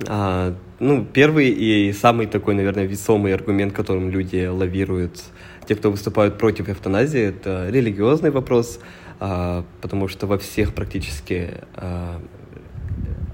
А, 0.07 0.55
ну, 0.79 1.07
первый 1.13 1.49
и 1.49 1.93
самый 1.93 2.27
такой, 2.27 2.55
наверное, 2.55 2.85
весомый 2.85 3.35
аргумент, 3.35 3.73
которым 3.73 4.11
люди 4.11 4.47
лавируют, 4.47 5.23
те, 5.67 5.75
кто 5.75 5.91
выступают 5.91 6.39
против 6.39 6.69
эвтаназии, 6.69 7.21
это 7.21 7.69
религиозный 7.71 8.31
вопрос. 8.31 8.79
А, 9.21 9.65
потому 9.81 10.09
что 10.09 10.27
во 10.27 10.39
всех 10.39 10.75
практически 10.75 11.51
а, 11.75 12.21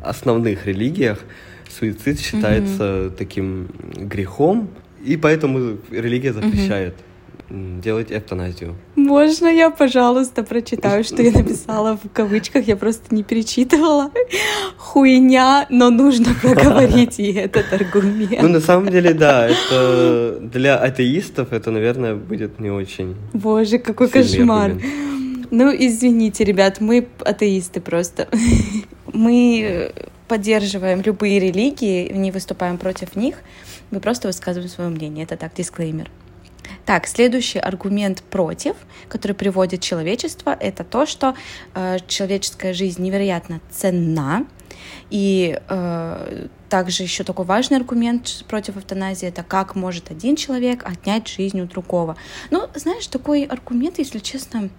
основных 0.02 0.66
религиях 0.66 1.18
суицид 1.68 2.20
считается 2.20 2.84
mm-hmm. 2.84 3.16
таким 3.16 3.68
грехом, 3.94 4.70
и 5.04 5.16
поэтому 5.16 5.76
религия 5.90 6.32
запрещает 6.32 6.94
mm-hmm. 7.50 7.80
делать 7.82 8.06
эвтаназию. 8.10 8.76
Можно 8.96 9.48
я, 9.48 9.68
пожалуйста, 9.68 10.42
прочитаю, 10.42 11.04
что 11.04 11.22
я 11.22 11.32
написала 11.32 11.98
в 12.02 12.10
кавычках, 12.10 12.66
я 12.66 12.76
просто 12.76 13.14
не 13.14 13.22
перечитывала. 13.22 14.10
Хуйня, 14.78 15.66
но 15.68 15.90
нужно 15.90 16.34
проговорить 16.42 17.18
и 17.18 17.30
этот 17.32 17.70
аргумент. 17.72 18.40
Ну, 18.40 18.48
на 18.48 18.60
самом 18.60 18.88
деле, 18.88 19.12
да, 19.12 19.48
это 19.48 20.38
для 20.40 20.78
атеистов 20.78 21.52
это, 21.52 21.70
наверное, 21.70 22.14
будет 22.14 22.58
не 22.58 22.70
очень. 22.70 23.16
Боже, 23.34 23.78
какой 23.78 24.08
кошмар. 24.08 24.70
Аргумент. 24.70 25.13
Ну, 25.56 25.72
извините, 25.72 26.42
ребят, 26.42 26.80
мы 26.80 27.06
атеисты 27.24 27.80
просто. 27.80 28.26
Мы 29.12 29.92
поддерживаем 30.26 31.00
любые 31.00 31.38
религии, 31.38 32.10
не 32.12 32.32
выступаем 32.32 32.76
против 32.76 33.14
них, 33.14 33.36
мы 33.92 34.00
просто 34.00 34.26
высказываем 34.26 34.68
свое 34.68 34.90
мнение. 34.90 35.22
Это 35.24 35.36
так, 35.36 35.54
дисклеймер. 35.54 36.10
Так, 36.84 37.06
следующий 37.06 37.60
аргумент 37.60 38.24
против, 38.24 38.74
который 39.08 39.34
приводит 39.34 39.80
человечество, 39.80 40.56
это 40.58 40.82
то, 40.82 41.06
что 41.06 41.36
э, 41.74 41.98
человеческая 42.08 42.72
жизнь 42.72 43.00
невероятно 43.00 43.60
ценна. 43.70 44.46
И 45.10 45.60
э, 45.68 46.48
также 46.68 47.04
еще 47.04 47.22
такой 47.22 47.44
важный 47.44 47.76
аргумент 47.76 48.44
против 48.48 48.76
эвтаназии 48.76 49.28
это 49.28 49.44
как 49.44 49.76
может 49.76 50.10
один 50.10 50.34
человек 50.34 50.84
отнять 50.84 51.28
жизнь 51.28 51.60
у 51.60 51.66
другого. 51.66 52.16
Ну, 52.50 52.68
знаешь, 52.74 53.06
такой 53.06 53.44
аргумент, 53.44 53.98
если 53.98 54.18
честно, 54.18 54.70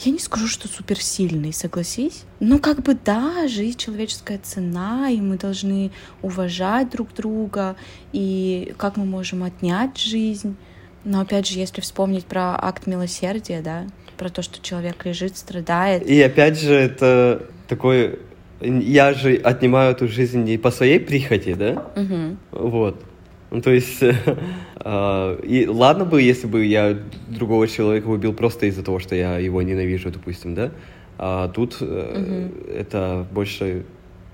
я 0.00 0.12
не 0.12 0.18
скажу, 0.18 0.46
что 0.46 0.68
суперсильный, 0.68 1.52
согласись. 1.52 2.24
Но 2.40 2.58
как 2.58 2.82
бы 2.82 2.96
да, 3.04 3.48
жизнь 3.48 3.78
человеческая 3.78 4.38
цена, 4.38 5.10
и 5.10 5.20
мы 5.20 5.36
должны 5.36 5.90
уважать 6.22 6.90
друг 6.90 7.12
друга, 7.14 7.76
и 8.12 8.74
как 8.76 8.96
мы 8.96 9.04
можем 9.04 9.42
отнять 9.42 9.98
жизнь. 9.98 10.56
Но 11.04 11.20
опять 11.20 11.48
же, 11.48 11.58
если 11.58 11.80
вспомнить 11.80 12.26
про 12.26 12.54
акт 12.56 12.86
милосердия, 12.86 13.60
да, 13.60 13.86
про 14.16 14.28
то, 14.28 14.42
что 14.42 14.60
человек 14.62 15.04
лежит, 15.04 15.36
страдает. 15.36 16.06
И 16.06 16.20
опять 16.20 16.60
же, 16.60 16.74
это 16.74 17.46
такой 17.68 18.20
я 18.60 19.14
же 19.14 19.34
отнимаю 19.36 19.92
эту 19.92 20.08
жизнь 20.08 20.42
не 20.42 20.58
по 20.58 20.70
своей 20.70 20.98
прихоти, 20.98 21.54
да? 21.54 21.86
Угу. 21.94 22.36
Вот. 22.68 23.04
Ну, 23.50 23.62
то 23.62 23.70
есть, 23.70 24.02
э, 24.02 25.40
и 25.42 25.66
ладно 25.66 26.04
бы, 26.04 26.20
если 26.20 26.46
бы 26.46 26.64
я 26.64 26.98
другого 27.28 27.66
человека 27.66 28.08
убил 28.08 28.32
просто 28.32 28.66
из-за 28.66 28.82
того, 28.82 28.98
что 28.98 29.14
я 29.14 29.38
его 29.38 29.62
ненавижу, 29.62 30.10
допустим, 30.10 30.54
да? 30.54 30.70
А 31.18 31.48
тут 31.48 31.78
э, 31.80 31.84
угу. 31.84 32.70
это 32.70 33.26
больше 33.32 33.84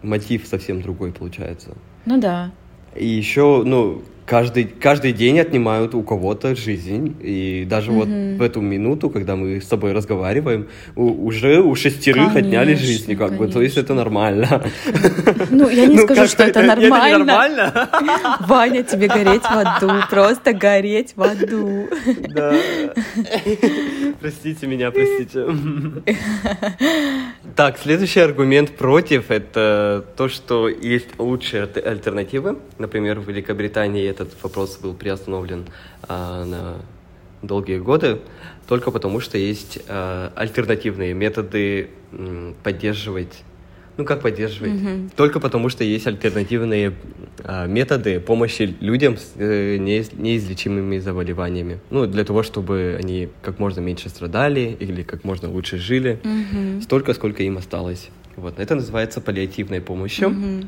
мотив 0.02 0.46
совсем 0.46 0.82
другой 0.82 1.12
получается. 1.12 1.76
Ну 2.04 2.20
да. 2.20 2.52
И 2.94 3.06
еще, 3.06 3.62
ну, 3.64 4.02
каждый, 4.26 4.64
каждый 4.64 5.12
день 5.12 5.38
отнимают 5.40 5.94
у 5.94 6.02
кого-то 6.02 6.54
жизнь. 6.54 7.16
И 7.20 7.66
даже 7.68 7.90
mm-hmm. 7.90 8.30
вот 8.32 8.38
в 8.38 8.42
эту 8.42 8.60
минуту, 8.60 9.10
когда 9.10 9.36
мы 9.36 9.60
с 9.60 9.66
тобой 9.66 9.92
разговариваем, 9.92 10.68
у, 10.96 11.26
уже 11.26 11.60
у 11.60 11.74
шестерых 11.74 12.32
конечно, 12.32 12.40
отняли 12.40 12.74
жизни, 12.74 13.14
как 13.14 13.28
конечно. 13.28 13.46
бы. 13.46 13.52
То 13.52 13.62
есть 13.62 13.76
это 13.76 13.94
нормально. 13.94 14.62
Ну, 15.50 15.68
я 15.68 15.86
не 15.86 15.96
ну, 15.96 16.02
скажу, 16.04 16.26
что 16.26 16.44
это, 16.44 16.60
это 16.60 16.76
нормально. 16.76 17.24
нормально. 17.24 17.88
Ваня, 18.40 18.82
тебе 18.82 19.08
гореть 19.08 19.42
в 19.42 19.52
аду. 19.52 19.90
Просто 20.10 20.52
гореть 20.52 21.12
в 21.16 21.22
аду. 21.22 21.88
Да. 22.28 22.54
Простите 24.20 24.66
меня, 24.66 24.90
простите. 24.90 25.46
Так, 27.56 27.78
следующий 27.78 28.18
аргумент 28.18 28.70
против 28.72 29.30
это 29.30 30.04
то, 30.16 30.28
что 30.28 30.68
есть 30.68 31.08
лучшие 31.18 31.62
альтернативы. 31.62 32.58
Например, 32.78 33.20
в 33.20 33.28
Великобритании 33.28 34.02
этот 34.20 34.42
вопрос 34.42 34.78
был 34.78 34.94
приостановлен 34.94 35.66
а, 36.02 36.44
на 36.44 36.76
долгие 37.42 37.78
годы, 37.78 38.20
только 38.66 38.90
потому 38.90 39.20
что 39.20 39.38
есть 39.38 39.78
а, 39.88 40.32
альтернативные 40.34 41.14
методы 41.14 41.90
м, 42.12 42.54
поддерживать 42.62 43.44
ну 43.96 44.04
как 44.04 44.22
поддерживать? 44.22 44.72
Mm-hmm. 44.72 45.10
Только 45.16 45.40
потому, 45.40 45.68
что 45.68 45.84
есть 45.84 46.06
альтернативные 46.06 46.94
а, 47.44 47.66
методы 47.66 48.18
помощи 48.20 48.74
людям 48.80 49.16
с 49.16 49.34
э, 49.36 49.76
не, 49.76 50.04
неизлечимыми 50.12 50.98
заболеваниями. 50.98 51.78
Ну, 51.90 52.06
для 52.06 52.24
того, 52.24 52.42
чтобы 52.42 52.96
они 52.98 53.28
как 53.42 53.58
можно 53.58 53.80
меньше 53.80 54.08
страдали 54.08 54.76
или 54.80 55.02
как 55.02 55.24
можно 55.24 55.48
лучше 55.48 55.78
жили, 55.78 56.18
mm-hmm. 56.22 56.82
столько, 56.82 57.14
сколько 57.14 57.42
им 57.42 57.56
осталось. 57.56 58.10
Вот. 58.36 58.58
Это 58.58 58.74
называется 58.74 59.20
паллиативной 59.20 59.80
помощью. 59.80 60.30
Mm-hmm. 60.30 60.66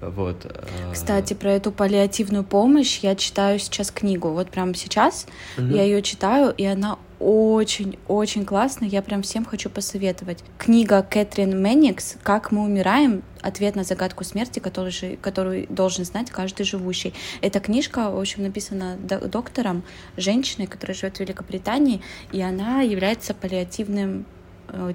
Вот. 0.00 0.46
А, 0.46 0.92
Кстати, 0.92 1.34
про 1.34 1.52
эту 1.52 1.72
паллиативную 1.72 2.44
помощь 2.44 2.98
я 3.00 3.16
читаю 3.16 3.58
сейчас 3.58 3.90
книгу. 3.90 4.28
Вот 4.28 4.50
прямо 4.50 4.74
сейчас 4.74 5.26
угу. 5.56 5.66
я 5.66 5.82
ее 5.82 6.02
читаю, 6.02 6.54
и 6.56 6.64
она 6.64 6.98
очень-очень 7.18 8.44
классная. 8.44 8.88
Я 8.88 9.02
прям 9.02 9.22
всем 9.22 9.44
хочу 9.44 9.70
посоветовать. 9.70 10.44
Книга 10.56 11.02
Кэтрин 11.02 11.60
Менникс 11.60 12.16
«Как 12.22 12.52
мы 12.52 12.62
умираем. 12.62 13.22
Ответ 13.40 13.76
на 13.76 13.84
загадку 13.84 14.24
смерти, 14.24 14.58
который 14.60 14.92
же, 14.92 15.16
которую 15.16 15.66
должен 15.68 16.04
знать 16.04 16.30
каждый 16.30 16.64
живущий». 16.64 17.14
Эта 17.40 17.58
книжка, 17.58 18.10
в 18.10 18.18
общем, 18.18 18.44
написана 18.44 18.96
доктором, 18.96 19.82
женщиной, 20.16 20.66
которая 20.66 20.94
живет 20.94 21.16
в 21.16 21.20
Великобритании, 21.20 22.00
и 22.30 22.40
она 22.40 22.82
является 22.82 23.34
паллиативным 23.34 24.26
Э, 24.28 24.37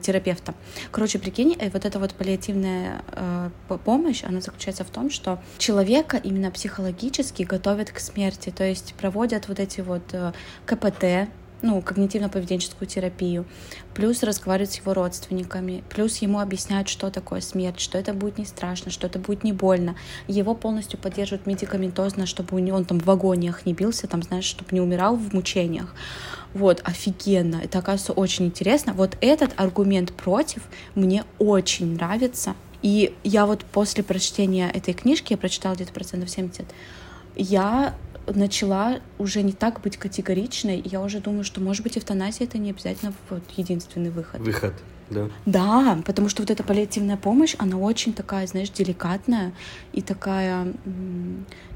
терапевта. 0.02 0.54
Короче, 0.92 1.20
прикинь, 1.20 1.56
э, 1.60 1.70
вот 1.70 1.86
эта 1.86 2.00
вот 2.00 2.14
паллиативная 2.14 3.04
э, 3.12 3.50
помощь, 3.86 4.24
она 4.24 4.42
заключается 4.42 4.84
в 4.84 4.90
том, 4.90 5.10
что 5.10 5.42
человека 5.58 6.18
именно 6.18 6.52
психологически 6.52 7.44
готовят 7.44 7.92
к 7.92 8.00
смерти, 8.00 8.52
то 8.52 8.64
есть 8.64 8.94
проводят 8.96 9.48
вот 9.48 9.60
эти 9.60 9.82
вот 9.82 10.04
э, 10.14 10.34
КПТ, 10.66 11.30
ну, 11.64 11.80
когнитивно-поведенческую 11.80 12.86
терапию, 12.86 13.46
плюс 13.96 14.22
разговаривать 14.22 14.74
с 14.74 14.78
его 14.78 14.94
родственниками, 14.94 15.84
плюс 15.90 16.18
ему 16.18 16.40
объясняют, 16.40 16.90
что 16.90 17.10
такое 17.10 17.42
смерть, 17.42 17.80
что 17.80 17.98
это 17.98 18.14
будет 18.14 18.38
не 18.38 18.46
страшно, 18.46 18.92
что 18.92 19.08
это 19.08 19.18
будет 19.18 19.44
не 19.44 19.54
больно. 19.54 19.96
Его 20.28 20.54
полностью 20.54 21.00
поддерживают 21.00 21.48
медикаментозно, 21.48 22.26
чтобы 22.26 22.62
он 22.72 22.86
там 22.86 23.00
в 23.00 23.10
агониях 23.10 23.66
не 23.66 23.74
бился, 23.74 24.08
там, 24.08 24.22
знаешь, 24.22 24.46
чтобы 24.46 24.70
не 24.72 24.82
умирал 24.82 25.16
в 25.16 25.34
мучениях. 25.34 25.96
Вот, 26.54 26.82
офигенно. 26.84 27.62
Это, 27.64 27.80
оказывается, 27.80 28.14
очень 28.14 28.46
интересно. 28.46 28.94
Вот 28.94 29.18
этот 29.22 29.52
аргумент 29.56 30.14
против 30.14 30.64
мне 30.94 31.24
очень 31.40 31.96
нравится. 31.96 32.56
И 32.82 33.16
я 33.24 33.46
вот 33.46 33.64
после 33.64 34.04
прочтения 34.04 34.70
этой 34.70 34.94
книжки, 34.94 35.34
я 35.34 35.38
прочитала 35.38 35.74
где-то 35.74 35.94
процентов 35.94 36.30
70, 36.30 36.66
я 37.36 37.96
начала 38.28 39.00
уже 39.18 39.42
не 39.42 39.54
так 39.54 39.82
быть 39.82 39.98
категоричной. 39.98 40.82
Я 40.84 41.02
уже 41.02 41.20
думаю, 41.20 41.44
что, 41.44 41.62
может 41.62 41.84
быть, 41.84 41.98
эвтаназия— 41.98 42.48
это 42.48 42.58
не 42.58 42.72
обязательно 42.72 43.14
вот 43.30 43.44
единственный 43.58 44.10
выход. 44.10 44.42
Выход, 44.42 44.74
да. 45.10 45.30
Да, 45.46 46.02
потому 46.06 46.30
что 46.30 46.42
вот 46.42 46.52
эта 46.52 46.64
паллиативная 46.64 47.18
помощь, 47.18 47.56
она 47.60 47.78
очень 47.78 48.14
такая, 48.14 48.48
знаешь, 48.48 48.70
деликатная 48.70 49.54
и 49.92 50.02
такая, 50.02 50.74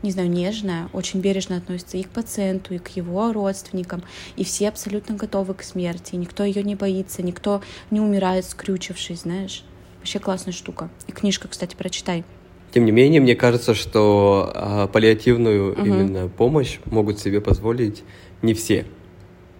не 0.01 0.11
знаю, 0.11 0.29
нежная, 0.29 0.89
очень 0.93 1.19
бережно 1.19 1.57
относится 1.57 1.97
и 1.97 2.03
к 2.03 2.09
пациенту, 2.09 2.73
и 2.73 2.77
к 2.79 2.89
его 2.89 3.31
родственникам, 3.33 4.03
и 4.35 4.43
все 4.43 4.69
абсолютно 4.69 5.15
готовы 5.15 5.53
к 5.53 5.63
смерти, 5.63 6.15
никто 6.15 6.43
ее 6.43 6.63
не 6.63 6.75
боится, 6.75 7.21
никто 7.21 7.61
не 7.91 7.99
умирает, 7.99 8.45
скрючившись, 8.45 9.21
знаешь. 9.21 9.63
Вообще 9.99 10.19
классная 10.19 10.53
штука. 10.53 10.89
И 11.07 11.11
книжка, 11.11 11.47
кстати, 11.47 11.75
прочитай. 11.75 12.23
Тем 12.71 12.85
не 12.85 12.91
менее, 12.91 13.21
мне 13.21 13.35
кажется, 13.35 13.73
что 13.73 14.51
а, 14.53 14.87
паллиативную 14.87 15.73
угу. 15.73 15.85
именно 15.85 16.27
помощь 16.27 16.79
могут 16.85 17.19
себе 17.19 17.41
позволить 17.41 18.03
не 18.41 18.53
все. 18.53 18.85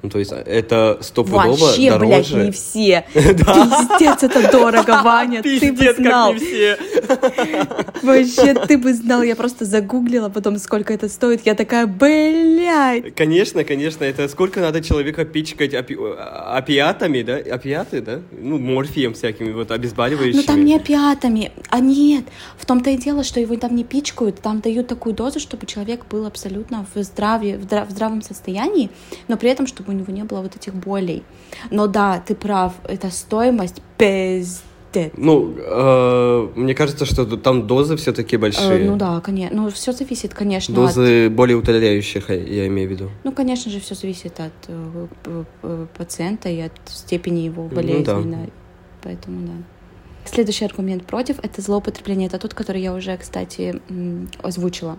Ну, 0.08 0.12
то 0.12 0.20
есть 0.20 0.32
это 0.32 1.00
стопудово 1.02 1.58
Вообще, 1.58 1.92
дороже. 1.92 2.08
блядь, 2.08 2.46
не 2.46 2.52
все. 2.52 3.06
Пиздец, 3.14 4.24
это 4.24 4.50
дорого, 4.50 5.02
Ваня, 5.04 5.44
ты 5.44 5.74
бы 5.74 5.94
знал. 5.94 6.34
Вообще, 8.04 8.54
ты 8.54 8.78
бы 8.78 8.94
знал, 8.94 9.22
я 9.22 9.36
просто 9.36 9.66
загуглила 9.66 10.30
потом, 10.30 10.60
сколько 10.60 10.94
это 10.94 11.10
стоит, 11.10 11.42
я 11.46 11.56
такая, 11.56 11.88
блядь. 11.88 13.14
Конечно, 13.16 13.66
конечно, 13.66 14.06
это 14.06 14.30
сколько 14.30 14.62
надо 14.62 14.82
человека 14.82 15.26
пичкать 15.26 15.74
опи... 15.74 15.98
опиатами, 15.98 17.22
да? 17.22 17.36
Опиаты, 17.36 18.02
да? 18.02 18.22
Ну, 18.32 18.60
морфием 18.60 19.14
всякими, 19.14 19.52
вот, 19.52 19.72
обезболивающими. 19.72 20.40
Ну, 20.40 20.48
там 20.48 20.64
не 20.64 20.78
опиатами, 20.78 21.52
а 21.68 21.82
нет. 21.82 22.24
В 22.58 22.66
том-то 22.66 22.92
и 22.92 22.98
дело, 22.98 23.26
что 23.26 23.42
его 23.42 23.58
там 23.58 23.76
не 23.76 23.84
пичкают, 23.84 24.40
там 24.40 24.62
дают 24.62 24.88
такую 24.88 25.14
дозу, 25.14 25.42
чтобы 25.42 25.66
человек 25.66 26.06
был 26.06 26.26
абсолютно 26.26 26.86
в 26.96 27.04
здравии, 27.04 27.58
в 27.58 27.92
здравом 27.92 28.22
состоянии, 28.22 28.90
но 29.28 29.36
при 29.36 29.50
этом, 29.50 29.68
чтобы 29.68 29.92
у 29.92 29.97
него 29.98 30.14
не 30.14 30.24
было 30.24 30.42
вот 30.42 30.56
этих 30.56 30.74
болей. 30.74 31.24
Но 31.72 31.88
да, 31.88 32.24
ты 32.26 32.36
прав, 32.36 32.74
это 32.84 33.10
стоимость 33.12 33.82
пиздец. 33.98 34.62
Ну, 35.18 35.54
э, 35.58 36.50
мне 36.56 36.74
кажется, 36.74 37.06
что 37.06 37.26
там 37.38 37.68
дозы 37.68 37.96
все-таки 37.98 38.38
большие. 38.38 38.86
Э, 38.86 38.90
ну 38.90 38.96
да, 38.96 39.20
конечно. 39.22 39.64
Ну, 39.64 39.70
все 39.70 39.92
зависит, 39.92 40.34
конечно. 40.34 40.74
Дозы 40.74 41.28
от... 41.28 41.34
более 41.34 41.58
утоляющих, 41.58 42.30
я 42.30 42.68
имею 42.68 42.88
в 42.88 42.92
виду. 42.92 43.10
Ну, 43.24 43.32
конечно 43.32 43.72
же, 43.72 43.80
все 43.80 43.96
зависит 43.96 44.40
от 44.40 44.54
э, 44.68 45.06
э, 45.64 45.86
пациента 45.98 46.50
и 46.50 46.60
от 46.62 46.74
степени 46.86 47.42
его 47.42 47.64
болезни. 47.64 48.12
Ну, 48.12 48.24
да. 48.24 48.38
да. 48.38 48.52
Поэтому 49.04 49.48
да. 49.48 49.54
Следующий 50.28 50.66
аргумент 50.66 51.06
против— 51.06 51.40
это 51.44 51.62
злоупотребление. 51.62 52.28
Это 52.28 52.38
тот, 52.38 52.54
который 52.54 52.82
я 52.82 52.94
уже, 52.94 53.16
кстати, 53.18 53.82
озвучила. 54.42 54.98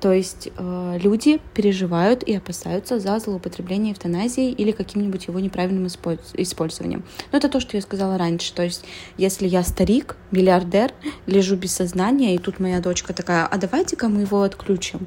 То 0.00 0.12
есть 0.12 0.48
э, 0.56 0.98
люди 1.00 1.40
переживают 1.54 2.22
и 2.24 2.34
опасаются 2.34 2.98
за 2.98 3.18
злоупотребление 3.18 3.92
эвтаназией 3.92 4.52
или 4.52 4.72
каким-нибудь 4.72 5.28
его 5.28 5.40
неправильным 5.40 5.86
использованием. 5.86 7.04
Но 7.32 7.38
это 7.38 7.48
то, 7.48 7.60
что 7.60 7.76
я 7.76 7.82
сказала 7.82 8.18
раньше. 8.18 8.52
То 8.52 8.62
есть 8.62 8.84
если 9.16 9.46
я 9.46 9.62
старик, 9.62 10.16
миллиардер, 10.30 10.92
лежу 11.26 11.56
без 11.56 11.72
сознания, 11.72 12.34
и 12.34 12.38
тут 12.38 12.58
моя 12.58 12.80
дочка 12.80 13.14
такая, 13.14 13.46
а 13.46 13.56
давайте-ка 13.56 14.08
мы 14.08 14.22
его 14.22 14.42
отключим. 14.42 15.06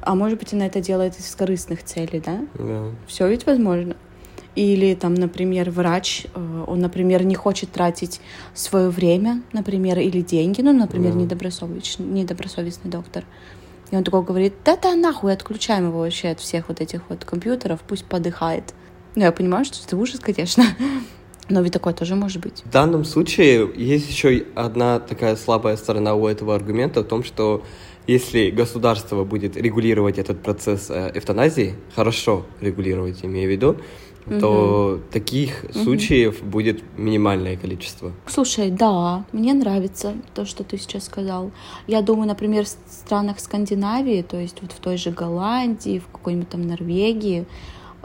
А 0.00 0.14
может 0.14 0.38
быть, 0.38 0.52
она 0.52 0.66
это 0.66 0.80
делает 0.80 1.18
из 1.18 1.34
корыстных 1.34 1.82
целей, 1.82 2.22
да? 2.24 2.46
Yeah. 2.54 2.94
Все 3.08 3.28
ведь 3.28 3.44
возможно. 3.44 3.96
Или 4.56 4.94
там, 4.94 5.12
например, 5.12 5.70
врач, 5.70 6.26
э, 6.34 6.64
он, 6.66 6.80
например, 6.80 7.24
не 7.24 7.34
хочет 7.34 7.70
тратить 7.70 8.20
свое 8.54 8.88
время, 8.88 9.42
например, 9.52 9.98
или 9.98 10.22
деньги, 10.22 10.62
ну, 10.62 10.72
например, 10.72 11.12
yeah. 11.12 11.16
недобросовестный, 11.16 12.06
недобросовестный 12.06 12.90
доктор. 12.90 13.24
И 13.90 13.96
он 13.96 14.02
такой 14.02 14.22
говорит, 14.22 14.54
да-да, 14.64 14.94
нахуй, 14.96 15.32
отключаем 15.32 15.88
его 15.88 16.00
вообще 16.00 16.28
от 16.28 16.40
всех 16.40 16.68
вот 16.68 16.80
этих 16.80 17.02
вот 17.10 17.24
компьютеров, 17.24 17.80
пусть 17.86 18.06
подыхает. 18.06 18.74
Ну, 19.14 19.22
я 19.22 19.32
понимаю, 19.32 19.66
что 19.66 19.78
это 19.86 19.94
ужас, 19.96 20.20
конечно, 20.20 20.64
но 21.50 21.60
ведь 21.60 21.74
такое 21.74 21.92
тоже 21.92 22.14
может 22.14 22.42
быть. 22.42 22.62
В 22.64 22.70
данном 22.70 23.04
случае 23.04 23.70
есть 23.76 24.08
еще 24.08 24.42
одна 24.54 25.00
такая 25.00 25.36
слабая 25.36 25.76
сторона 25.76 26.14
у 26.14 26.26
этого 26.26 26.54
аргумента 26.54 27.02
в 27.02 27.04
том, 27.04 27.24
что 27.24 27.62
если 28.06 28.50
государство 28.50 29.24
будет 29.24 29.56
регулировать 29.56 30.18
этот 30.18 30.42
процесс 30.42 30.90
э, 30.90 31.12
эвтаназии, 31.14 31.74
хорошо 31.94 32.46
регулировать, 32.60 33.24
имею 33.24 33.48
в 33.48 33.52
виду, 33.52 33.76
угу. 34.26 34.40
то 34.40 35.00
таких 35.10 35.64
угу. 35.64 35.84
случаев 35.84 36.42
будет 36.42 36.82
минимальное 36.96 37.56
количество. 37.56 38.12
Слушай, 38.26 38.70
да, 38.70 39.24
мне 39.32 39.54
нравится 39.54 40.14
то, 40.34 40.44
что 40.44 40.64
ты 40.64 40.78
сейчас 40.78 41.04
сказал. 41.04 41.50
Я 41.86 42.02
думаю, 42.02 42.28
например, 42.28 42.64
в 42.64 42.68
странах 42.68 43.40
Скандинавии, 43.40 44.22
то 44.22 44.38
есть 44.38 44.58
вот 44.62 44.72
в 44.72 44.80
той 44.80 44.96
же 44.96 45.10
Голландии, 45.10 45.98
в 45.98 46.12
какой-нибудь 46.12 46.48
там 46.48 46.66
Норвегии, 46.66 47.46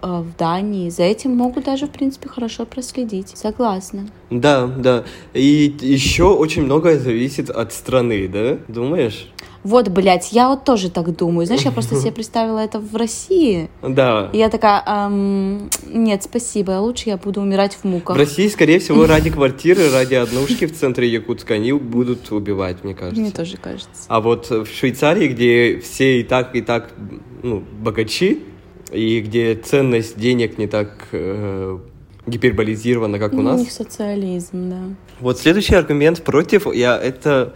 в 0.02 0.36
Дании. 0.38 0.90
За 0.90 1.04
этим 1.04 1.36
могут 1.36 1.66
даже, 1.66 1.88
в 1.88 1.92
принципе, 1.92 2.30
хорошо 2.30 2.66
проследить. 2.66 3.30
Согласна. 3.36 4.08
Да, 4.30 4.68
да. 4.68 5.04
И 5.34 5.76
еще 5.82 6.26
очень 6.26 6.64
многое 6.64 7.00
зависит 7.00 7.50
от 7.50 7.74
страны, 7.74 8.28
да? 8.28 8.58
Думаешь? 8.68 9.28
Вот, 9.64 9.90
блядь, 9.90 10.32
я 10.32 10.50
вот 10.50 10.64
тоже 10.64 10.90
так 10.90 11.16
думаю. 11.16 11.46
Знаешь, 11.46 11.62
я 11.64 11.72
просто 11.72 11.96
себе 12.00 12.12
представила 12.12 12.60
это 12.60 12.80
в 12.80 12.96
России. 12.96 13.70
Да. 13.82 14.30
И 14.34 14.38
я 14.38 14.50
такая, 14.50 14.84
эм, 14.86 15.70
нет, 15.86 16.24
спасибо, 16.24 16.72
лучше 16.80 17.10
я 17.10 17.18
буду 17.18 17.42
умирать 17.42 17.76
в 17.76 17.84
муках. 17.84 18.16
В 18.16 18.20
России, 18.20 18.48
скорее 18.48 18.80
всего, 18.80 19.06
ради 19.06 19.30
квартиры, 19.30 19.92
ради 19.92 20.16
однушки 20.16 20.66
в 20.66 20.76
центре 20.76 21.08
Якутска 21.08 21.56
они 21.56 21.74
будут 21.74 22.32
убивать, 22.32 22.84
мне 22.84 22.96
кажется. 22.96 23.22
Мне 23.22 23.32
тоже 23.32 23.58
кажется. 23.58 23.90
А 24.08 24.22
вот 24.22 24.50
в 24.50 24.66
Швейцарии, 24.66 25.28
где 25.28 25.80
все 25.80 26.20
и 26.20 26.24
так, 26.24 26.56
и 26.56 26.62
так, 26.62 26.90
ну, 27.44 27.64
богачи, 27.80 28.44
и 28.92 29.22
где 29.22 29.56
ценность 29.56 30.18
денег 30.18 30.58
не 30.58 30.68
так 30.68 31.08
э, 31.12 31.78
гиперболизирована, 32.28 33.20
как 33.20 33.34
у 33.34 33.38
ну, 33.38 33.44
нас. 33.44 33.60
У 33.60 33.64
них 33.64 33.72
социализм, 33.72 34.70
да. 34.70 34.82
Вот 35.20 35.40
следующий 35.40 35.76
аргумент 35.76 36.24
против, 36.24 36.72
я 36.74 36.98
это 36.98 37.54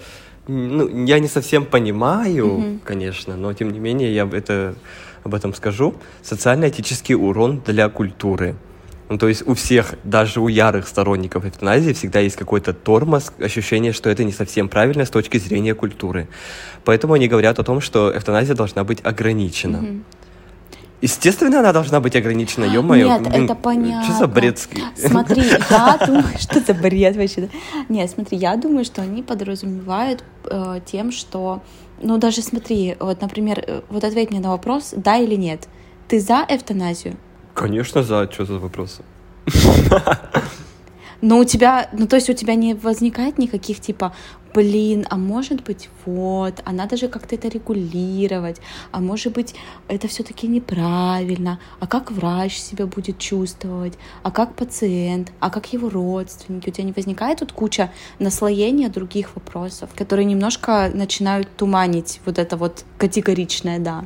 ну, 0.48 1.06
я 1.06 1.20
не 1.20 1.28
совсем 1.28 1.66
понимаю, 1.66 2.46
mm-hmm. 2.46 2.80
конечно, 2.84 3.36
но 3.36 3.54
тем 3.54 3.72
не 3.72 3.80
менее 3.80 4.14
я 4.14 4.30
это, 4.32 4.76
об 5.24 5.34
этом 5.34 5.54
скажу. 5.54 5.96
Социально-этический 6.22 7.16
урон 7.16 7.62
для 7.66 7.90
культуры. 7.90 8.56
Ну, 9.10 9.18
то 9.18 9.28
есть 9.28 9.48
у 9.48 9.54
всех, 9.54 9.96
даже 10.04 10.40
у 10.40 10.48
ярых 10.48 10.88
сторонников 10.88 11.46
эвтаназии, 11.46 11.94
всегда 11.94 12.20
есть 12.20 12.36
какой-то 12.36 12.74
тормоз, 12.74 13.32
ощущение, 13.40 13.92
что 13.92 14.10
это 14.10 14.24
не 14.24 14.32
совсем 14.32 14.68
правильно 14.68 15.06
с 15.06 15.10
точки 15.10 15.38
зрения 15.38 15.76
культуры. 15.76 16.28
Поэтому 16.84 17.14
они 17.14 17.28
говорят 17.28 17.60
о 17.60 17.64
том, 17.64 17.82
что 17.82 18.16
эвтаназия 18.16 18.56
должна 18.56 18.84
быть 18.84 19.00
ограничена. 19.04 19.78
Mm-hmm. 19.78 20.02
Естественно, 21.02 21.60
она 21.60 21.74
должна 21.74 22.00
быть 22.00 22.16
ограничена, 22.16 22.66
ё-моё. 22.66 23.20
Нет, 23.20 23.28
это 23.34 23.56
понятно. 23.56 24.04
Что 24.04 24.14
за 24.14 24.28
бред? 24.28 24.60
Смотри, 24.96 25.44
я 25.70 26.00
думаю, 26.06 26.26
что 26.40 26.60
за 26.60 26.74
бред 26.74 27.16
вообще. 27.16 27.50
Нет, 27.90 28.10
смотри, 28.10 28.38
я 28.38 28.56
думаю, 28.56 28.86
что 28.86 29.02
они 29.02 29.22
подразумевают 29.22 30.24
э, 30.46 30.80
тем, 30.86 31.12
что... 31.12 31.62
Ну, 32.02 32.18
даже 32.18 32.42
смотри, 32.42 32.96
вот, 33.00 33.22
например, 33.22 33.64
э, 33.68 33.82
вот 33.90 34.04
ответь 34.04 34.32
мне 34.32 34.40
на 34.40 34.50
вопрос, 34.50 34.94
да 34.96 35.18
или 35.18 35.36
нет. 35.36 35.68
Ты 36.08 36.20
за 36.20 36.46
эвтаназию? 36.48 37.16
Конечно, 37.54 38.04
за. 38.04 38.30
Что 38.32 38.46
за 38.46 38.60
вопросы? 38.60 39.02
Но 41.26 41.40
у 41.40 41.44
тебя, 41.44 41.90
ну 41.92 42.06
то 42.06 42.18
есть 42.18 42.30
у 42.30 42.34
тебя 42.34 42.54
не 42.54 42.76
возникает 42.76 43.40
никаких 43.40 43.80
типа, 43.80 44.14
блин, 44.54 45.08
а 45.10 45.18
может 45.18 45.64
быть 45.64 45.90
вот, 46.06 46.62
а 46.64 46.72
надо 46.72 46.98
же 46.98 47.08
как-то 47.08 47.34
это 47.34 47.48
регулировать, 47.48 48.62
а 48.92 49.00
может 49.00 49.34
быть 49.34 49.56
это 49.88 50.08
все-таки 50.08 50.48
неправильно, 50.48 51.60
а 51.80 51.88
как 51.88 52.12
врач 52.12 52.60
себя 52.60 52.86
будет 52.86 53.18
чувствовать, 53.18 53.94
а 54.22 54.30
как 54.30 54.54
пациент, 54.54 55.32
а 55.40 55.50
как 55.50 55.74
его 55.74 55.90
родственники, 55.90 56.70
у 56.70 56.72
тебя 56.72 56.84
не 56.84 56.94
возникает 56.94 57.40
тут 57.40 57.54
куча 57.54 57.92
наслоения 58.20 58.90
других 58.90 59.36
вопросов, 59.36 59.90
которые 59.96 60.26
немножко 60.26 60.92
начинают 60.94 61.48
туманить 61.58 62.22
вот 62.26 62.38
это 62.38 62.56
вот 62.56 62.86
категоричное 63.00 63.80
да. 63.80 64.06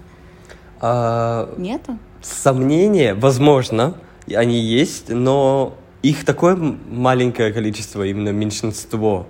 А... 0.79 1.53
Нету? 1.57 1.97
Сомнения, 2.21 3.13
возможно, 3.13 3.95
они 4.33 4.61
есть, 4.61 5.09
но 5.09 5.75
их 6.01 6.25
такое 6.25 6.55
маленькое 6.55 7.51
количество, 7.51 8.03
именно 8.03 8.29
меньшинство. 8.29 9.27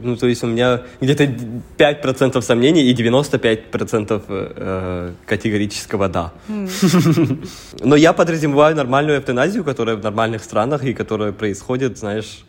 Ну, 0.00 0.16
то 0.16 0.26
есть 0.26 0.42
у 0.42 0.46
меня 0.46 0.82
где-то 1.00 1.24
5% 1.24 2.42
сомнений 2.42 2.82
и 2.82 2.94
95% 2.94 4.22
э, 4.28 5.12
категорического 5.26 6.08
«да». 6.08 6.32
Mm. 6.48 7.48
Но 7.84 7.96
я 7.96 8.12
подразумеваю 8.12 8.74
нормальную 8.74 9.18
эвтаназию, 9.18 9.62
которая 9.64 9.96
в 9.96 10.02
нормальных 10.02 10.42
странах 10.42 10.84
и 10.84 10.94
которая 10.94 11.32
происходит, 11.32 11.98
знаешь, 11.98 12.44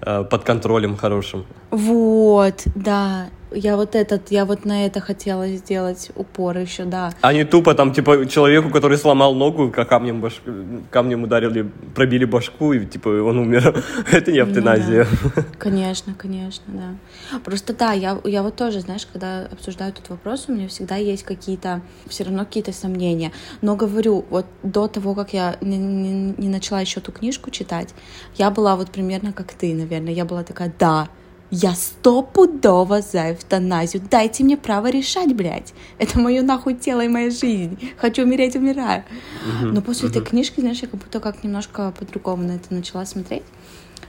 э, 0.00 0.24
под 0.24 0.44
контролем 0.44 0.96
хорошим. 0.96 1.44
Вот, 1.70 2.62
да. 2.74 3.28
Я 3.52 3.76
вот 3.76 3.94
этот, 3.94 4.30
я 4.30 4.44
вот 4.44 4.64
на 4.64 4.86
это 4.86 5.00
хотела 5.00 5.46
сделать 5.48 6.10
упор 6.16 6.58
еще, 6.58 6.84
да. 6.84 7.12
А 7.20 7.32
не 7.32 7.44
тупо 7.44 7.74
там, 7.74 7.92
типа, 7.92 8.26
человеку, 8.26 8.70
который 8.70 8.98
сломал 8.98 9.34
ногу, 9.34 9.70
как 9.70 9.88
камнем, 9.88 10.20
баш... 10.20 10.42
камнем 10.90 11.22
ударили, 11.22 11.70
пробили 11.94 12.24
башку, 12.24 12.72
и, 12.72 12.84
типа, 12.84 13.08
он 13.08 13.38
умер. 13.38 13.84
это 14.12 14.32
не 14.32 14.40
эвтаназия. 14.40 15.06
Ну, 15.10 15.30
да. 15.36 15.44
Конечно, 15.58 16.14
конечно, 16.14 16.64
да. 16.66 17.38
Просто 17.44 17.72
да, 17.72 17.92
я, 17.92 18.18
я 18.24 18.42
вот 18.42 18.56
тоже, 18.56 18.80
знаешь, 18.80 19.06
когда 19.06 19.46
обсуждаю 19.46 19.92
этот 19.92 20.08
вопрос, 20.08 20.46
у 20.48 20.52
меня 20.52 20.66
всегда 20.68 20.96
есть 20.96 21.22
какие-то, 21.22 21.82
все 22.06 22.24
равно 22.24 22.44
какие-то 22.44 22.72
сомнения. 22.72 23.32
Но 23.62 23.76
говорю, 23.76 24.24
вот 24.28 24.46
до 24.62 24.88
того, 24.88 25.14
как 25.14 25.32
я 25.32 25.56
не, 25.60 25.78
не, 25.78 26.34
не 26.36 26.48
начала 26.48 26.80
еще 26.80 27.00
эту 27.00 27.12
книжку 27.12 27.50
читать, 27.50 27.94
я 28.36 28.50
была 28.50 28.74
вот 28.74 28.90
примерно 28.90 29.32
как 29.32 29.52
ты, 29.52 29.72
наверное. 29.74 30.12
Я 30.12 30.24
была 30.24 30.42
такая, 30.42 30.72
да, 30.78 31.08
я 31.50 31.74
стопудово 31.74 33.00
за 33.00 33.32
эвтаназию. 33.32 34.02
Дайте 34.10 34.42
мне 34.44 34.56
право 34.56 34.88
решать, 34.88 35.34
блядь. 35.34 35.74
Это 35.98 36.18
мое 36.18 36.42
нахуй 36.42 36.74
тело 36.74 37.02
и 37.02 37.08
моя 37.08 37.30
жизнь. 37.30 37.92
Хочу 37.96 38.22
умереть, 38.22 38.56
умираю. 38.56 39.04
Uh-huh. 39.04 39.72
Но 39.72 39.80
после 39.80 40.08
uh-huh. 40.08 40.12
этой 40.12 40.22
книжки, 40.24 40.60
знаешь, 40.60 40.80
я 40.80 40.88
как 40.88 41.00
будто 41.00 41.20
как 41.20 41.44
немножко 41.44 41.92
по-другому 41.98 42.42
на 42.42 42.52
это 42.52 42.74
начала 42.74 43.06
смотреть. 43.06 43.44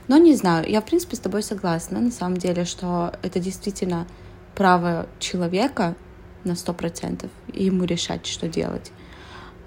Но 0.07 0.17
не 0.17 0.35
знаю, 0.35 0.69
я 0.69 0.81
в 0.81 0.85
принципе 0.85 1.15
с 1.15 1.19
тобой 1.19 1.43
согласна, 1.43 1.99
на 1.99 2.11
самом 2.11 2.37
деле, 2.37 2.65
что 2.65 3.13
это 3.21 3.39
действительно 3.39 4.07
право 4.55 5.07
человека 5.19 5.95
на 6.43 6.55
сто 6.55 6.73
процентов, 6.73 7.29
и 7.53 7.65
ему 7.65 7.83
решать, 7.83 8.25
что 8.25 8.47
делать 8.47 8.91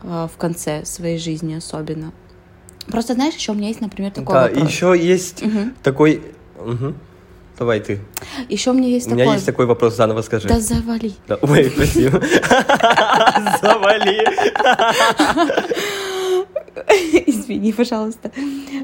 э, 0.03 0.29
в 0.33 0.37
конце 0.39 0.85
своей 0.85 1.19
жизни 1.19 1.55
особенно. 1.55 2.13
Просто 2.87 3.15
знаешь, 3.15 3.35
еще 3.35 3.53
у 3.53 3.55
меня 3.55 3.69
есть, 3.69 3.81
например, 3.81 4.11
такой 4.11 4.35
да, 4.35 4.43
вопрос. 4.49 4.69
еще 4.69 4.99
есть 4.99 5.43
угу. 5.43 5.71
такой... 5.83 6.23
Угу. 6.59 6.95
Давай 7.61 7.81
ты. 7.81 8.01
Еще 8.49 8.71
у 8.71 8.73
меня 8.73 8.89
есть 8.89 9.05
такой... 9.05 9.19
У 9.19 9.21
меня 9.21 9.35
есть 9.35 9.45
такой 9.45 9.67
вопрос, 9.67 9.95
заново 9.95 10.23
скажи. 10.23 10.49
Да 10.49 10.61
завали. 10.61 11.13
Да, 11.29 11.39
ой, 11.43 11.71
спасибо. 11.71 12.19
Завали. 13.61 14.25
Извини, 17.27 17.73
пожалуйста. 17.75 18.31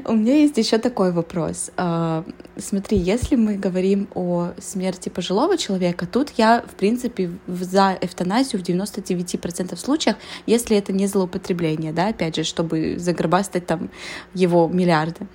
У 0.05 0.13
меня 0.13 0.35
есть 0.35 0.57
еще 0.57 0.77
такой 0.77 1.11
вопрос. 1.11 1.71
А, 1.75 2.23
смотри, 2.57 2.99
если 2.99 3.35
мы 3.35 3.55
говорим 3.55 4.07
о 4.13 4.49
смерти 4.59 5.09
пожилого 5.09 5.57
человека, 5.57 6.05
тут 6.05 6.31
я, 6.37 6.61
в 6.61 6.75
принципе, 6.75 7.31
за 7.47 7.97
эвтаназию 7.99 8.61
в 8.61 8.67
99% 8.67 9.75
случаях, 9.75 10.17
если 10.45 10.77
это 10.77 10.93
не 10.93 11.07
злоупотребление, 11.07 11.93
да, 11.93 12.09
опять 12.09 12.35
же, 12.35 12.43
чтобы 12.43 12.99
загробастать 12.99 13.65
там 13.65 13.89
его 14.35 14.67
миллиарды. 14.67 15.25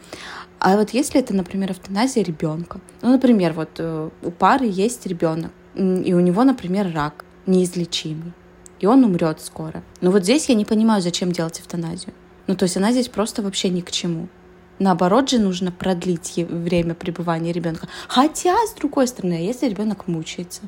А 0.64 0.76
вот 0.76 0.90
если 0.90 1.18
это, 1.18 1.34
например, 1.34 1.72
эвтаназия 1.72 2.22
ребенка, 2.22 2.80
ну, 3.02 3.10
например, 3.10 3.52
вот 3.52 3.70
э, 3.78 4.10
у 4.22 4.30
пары 4.30 4.66
есть 4.66 5.04
ребенок, 5.06 5.50
и 5.74 6.14
у 6.14 6.20
него, 6.20 6.44
например, 6.44 6.92
рак 6.94 7.24
неизлечимый, 7.46 8.32
и 8.78 8.86
он 8.86 9.02
умрет 9.04 9.40
скоро. 9.40 9.82
Но 10.00 10.12
вот 10.12 10.22
здесь 10.22 10.48
я 10.48 10.54
не 10.54 10.64
понимаю, 10.64 11.02
зачем 11.02 11.32
делать 11.32 11.58
эвтаназию. 11.58 12.14
Ну, 12.46 12.54
то 12.54 12.62
есть 12.62 12.76
она 12.76 12.92
здесь 12.92 13.08
просто 13.08 13.42
вообще 13.42 13.70
ни 13.70 13.80
к 13.80 13.90
чему. 13.90 14.28
Наоборот 14.78 15.30
же 15.30 15.40
нужно 15.40 15.72
продлить 15.72 16.34
время 16.36 16.94
пребывания 16.94 17.50
ребенка. 17.50 17.88
Хотя, 18.06 18.54
с 18.64 18.74
другой 18.74 19.08
стороны, 19.08 19.32
если 19.32 19.68
ребенок 19.68 20.06
мучается, 20.06 20.62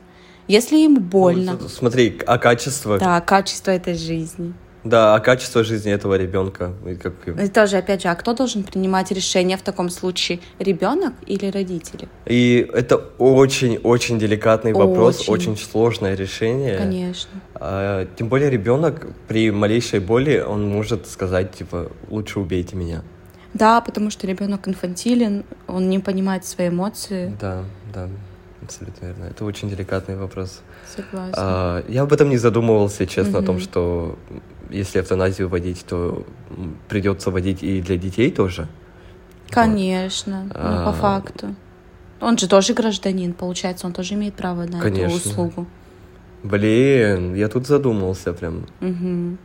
если 0.48 0.76
ему 0.76 1.00
больно. 1.00 1.56
Ну, 1.60 1.68
смотри, 1.68 2.20
а 2.26 2.38
качество? 2.38 2.98
Да, 2.98 3.20
качество 3.20 3.70
этой 3.70 3.94
жизни. 3.94 4.54
Да, 4.84 5.14
а 5.14 5.20
качество 5.20 5.64
жизни 5.64 5.90
этого 5.90 6.14
ребенка. 6.14 6.72
Как... 7.02 7.14
И 7.40 7.48
тоже, 7.48 7.78
опять 7.78 8.02
же, 8.02 8.08
а 8.08 8.14
кто 8.14 8.34
должен 8.34 8.62
принимать 8.62 9.10
решение 9.10 9.56
в 9.56 9.62
таком 9.62 9.88
случае, 9.88 10.40
ребенок 10.58 11.14
или 11.26 11.50
родители? 11.50 12.08
И 12.26 12.70
это 12.72 12.96
очень-очень 12.96 14.18
деликатный 14.18 14.74
вопрос, 14.74 15.20
очень. 15.28 15.52
очень 15.52 15.56
сложное 15.56 16.14
решение. 16.14 16.76
Конечно. 16.76 17.30
А, 17.54 18.06
тем 18.16 18.28
более 18.28 18.50
ребенок 18.50 19.06
при 19.26 19.50
малейшей 19.50 20.00
боли, 20.00 20.44
он 20.46 20.68
может 20.68 21.06
сказать, 21.06 21.52
типа, 21.52 21.90
лучше 22.10 22.40
убейте 22.40 22.76
меня. 22.76 23.02
Да, 23.54 23.80
потому 23.80 24.10
что 24.10 24.26
ребенок 24.26 24.68
инфантилен, 24.68 25.44
он 25.66 25.88
не 25.88 26.00
понимает 26.00 26.44
свои 26.44 26.68
эмоции. 26.68 27.34
Да, 27.40 27.62
да, 27.94 28.08
абсолютно 28.64 29.06
верно. 29.06 29.24
Это 29.24 29.44
очень 29.44 29.68
деликатный 29.70 30.16
вопрос. 30.16 30.60
Согласна. 30.94 31.32
А, 31.36 31.84
я 31.88 32.02
об 32.02 32.12
этом 32.12 32.30
не 32.30 32.38
задумывался, 32.38 33.06
честно, 33.06 33.38
угу. 33.38 33.44
о 33.44 33.46
том, 33.46 33.60
что 33.60 34.18
если 34.70 35.00
эвтаназию 35.00 35.48
вводить, 35.48 35.84
то 35.86 36.24
придется 36.88 37.30
вводить 37.30 37.62
и 37.62 37.80
для 37.80 37.96
детей 37.96 38.30
тоже. 38.30 38.66
Конечно, 39.50 40.42
вот. 40.48 40.62
ну, 40.62 40.84
по 40.84 40.92
факту. 40.92 41.54
Он 42.20 42.38
же 42.38 42.48
тоже 42.48 42.74
гражданин, 42.74 43.32
получается, 43.34 43.86
он 43.86 43.92
тоже 43.92 44.14
имеет 44.14 44.34
право 44.34 44.64
на 44.64 44.80
Конечно. 44.80 45.06
эту 45.06 45.16
услугу. 45.16 45.66
Блин, 46.42 47.34
я 47.34 47.48
тут 47.48 47.66
задумался 47.66 48.32
прям. 48.32 48.66
Угу. 48.80 49.38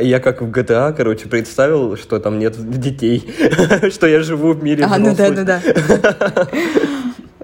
Я 0.00 0.20
как 0.20 0.42
в 0.42 0.50
GTA, 0.50 0.92
короче, 0.92 1.28
представил, 1.28 1.96
что 1.96 2.18
там 2.20 2.38
нет 2.38 2.54
детей, 2.80 3.32
что 3.90 4.06
я 4.06 4.22
живу 4.22 4.52
в 4.52 4.62
мире 4.62 4.84
А, 4.84 4.98
ну 4.98 5.14
да, 5.14 5.30
ну 5.30 5.44
да. 5.44 5.60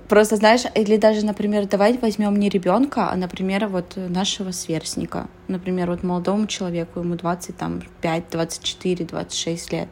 Просто 0.09 0.37
знаешь, 0.37 0.63
или 0.75 0.97
даже, 0.97 1.25
например, 1.25 1.67
давай 1.67 1.99
возьмем 1.99 2.37
не 2.37 2.49
ребенка, 2.49 3.11
а, 3.11 3.17
например, 3.17 3.69
вот 3.69 3.97
нашего 3.97 4.53
сверстника. 4.53 5.29
Например, 5.49 5.91
вот 5.91 6.03
молодому 6.03 6.47
человеку, 6.47 7.01
ему 7.01 7.15
25, 7.15 8.25
24, 8.31 9.05
26 9.05 9.73
лет. 9.73 9.89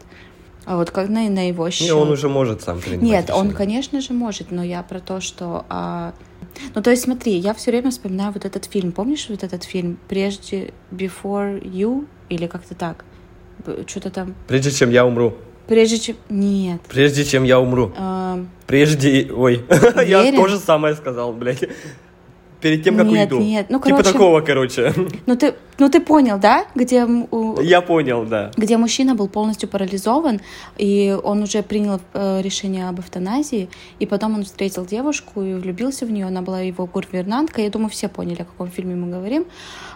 А 0.65 0.77
вот 0.77 0.91
как 0.91 1.09
на, 1.09 1.29
на 1.29 1.49
его 1.49 1.71
счет. 1.71 1.87
Не, 1.87 1.93
он 1.93 2.11
уже 2.11 2.29
может 2.29 2.63
сам 2.63 2.81
принимать 2.81 3.03
Нет, 3.03 3.29
решение. 3.29 3.45
он, 3.45 3.53
конечно 3.53 4.01
же, 4.01 4.13
может, 4.13 4.51
но 4.51 4.65
я 4.65 4.83
про 4.83 5.01
то, 5.01 5.21
что... 5.21 5.65
А... 5.69 6.13
Ну, 6.75 6.83
то 6.83 6.91
есть, 6.91 7.05
смотри, 7.05 7.37
я 7.37 7.55
все 7.55 7.71
время 7.71 7.91
вспоминаю 7.91 8.33
вот 8.33 8.45
этот 8.45 8.65
фильм. 8.65 8.91
Помнишь 8.91 9.27
вот 9.29 9.45
этот 9.45 9.63
фильм 9.63 9.99
«Прежде... 10.09 10.73
Before 10.91 11.63
You» 11.63 12.07
или 12.31 12.47
как-то 12.47 12.75
так? 12.75 13.05
Что-то 13.87 14.11
там... 14.11 14.35
«Прежде 14.49 14.73
чем 14.73 14.91
я 14.91 15.07
умру». 15.07 15.37
Прежде 15.67 15.99
чем... 15.99 16.17
Нет. 16.29 16.81
Прежде 16.89 17.25
чем 17.25 17.45
я 17.45 17.59
умру. 17.59 17.93
А... 17.97 18.39
Прежде... 18.67 19.31
Ой, 19.33 19.65
я 20.07 20.33
тоже 20.33 20.59
самое 20.59 20.95
сказал, 20.95 21.33
блядь. 21.33 21.65
Перед 22.61 22.83
тем, 22.83 22.97
как 22.97 23.07
нет, 23.07 23.31
уйду. 23.31 23.45
Нет, 23.45 23.67
ну, 23.69 23.79
короче... 23.79 24.03
Типа 24.03 24.13
такого, 24.13 24.41
короче. 24.41 24.93
Ну 25.27 25.37
ты, 25.37 25.55
ну 25.79 25.91
ты 25.91 26.01
понял, 26.01 26.39
да? 26.39 26.67
Где... 26.75 27.07
Я 27.63 27.81
понял, 27.83 28.25
да. 28.25 28.51
Где 28.57 28.77
мужчина 28.79 29.15
был 29.15 29.29
полностью 29.29 29.69
парализован, 29.69 30.41
и 30.79 31.17
он 31.23 31.43
уже 31.43 31.63
принял 31.63 32.01
э, 32.15 32.41
решение 32.43 32.89
об 32.89 32.99
эвтаназии, 32.99 33.69
и 33.99 34.07
потом 34.07 34.35
он 34.35 34.45
встретил 34.45 34.87
девушку 34.87 35.43
и 35.43 35.55
влюбился 35.55 36.07
в 36.07 36.11
нее, 36.11 36.27
она 36.27 36.41
была 36.41 36.61
его 36.61 36.87
гувернанткой. 36.87 37.65
Я 37.65 37.71
думаю, 37.71 37.91
все 37.91 38.09
поняли, 38.09 38.43
о 38.43 38.47
каком 38.47 38.71
фильме 38.71 38.95
мы 38.95 39.13
говорим. 39.13 39.45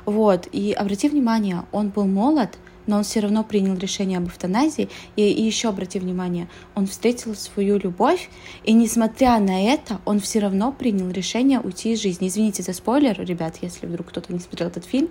Вот, 0.05 0.47
и 0.53 0.73
обрати 0.73 1.09
внимание, 1.09 1.63
он 1.73 1.89
был 1.89 2.07
молод, 2.07 2.51
но 2.91 2.97
он 2.97 3.05
все 3.05 3.21
равно 3.21 3.45
принял 3.45 3.77
решение 3.77 4.19
об 4.19 4.27
эвтаназии. 4.27 4.89
И, 5.15 5.23
и 5.23 5.43
еще 5.43 5.69
обрати 5.69 6.01
внимание, 6.01 6.49
он 6.75 6.87
встретил 6.87 7.35
свою 7.37 7.79
любовь, 7.79 8.29
и 8.65 8.73
несмотря 8.73 9.39
на 9.39 9.63
это, 9.63 10.01
он 10.05 10.19
все 10.19 10.41
равно 10.41 10.73
принял 10.73 11.09
решение 11.11 11.61
уйти 11.61 11.93
из 11.93 12.03
жизни. 12.03 12.27
Извините 12.27 12.63
за 12.65 12.73
спойлер, 12.73 13.19
ребят, 13.25 13.59
если 13.63 13.87
вдруг 13.87 14.09
кто-то 14.09 14.33
не 14.33 14.41
смотрел 14.41 14.69
этот 14.69 14.85
фильм. 14.85 15.09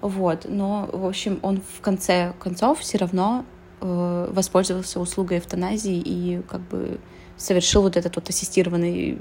Вот, 0.00 0.46
но, 0.48 0.90
в 0.92 1.06
общем, 1.06 1.38
он 1.42 1.62
в 1.78 1.80
конце 1.80 2.34
концов 2.40 2.80
все 2.80 2.98
равно 2.98 3.44
э, 3.80 4.28
воспользовался 4.32 5.00
услугой 5.00 5.38
эвтаназии 5.38 5.96
и 5.96 6.42
как 6.50 6.60
бы 6.68 6.98
совершил 7.36 7.82
вот 7.82 7.96
этот 7.96 8.16
вот 8.16 8.28
ассистированный 8.28 9.16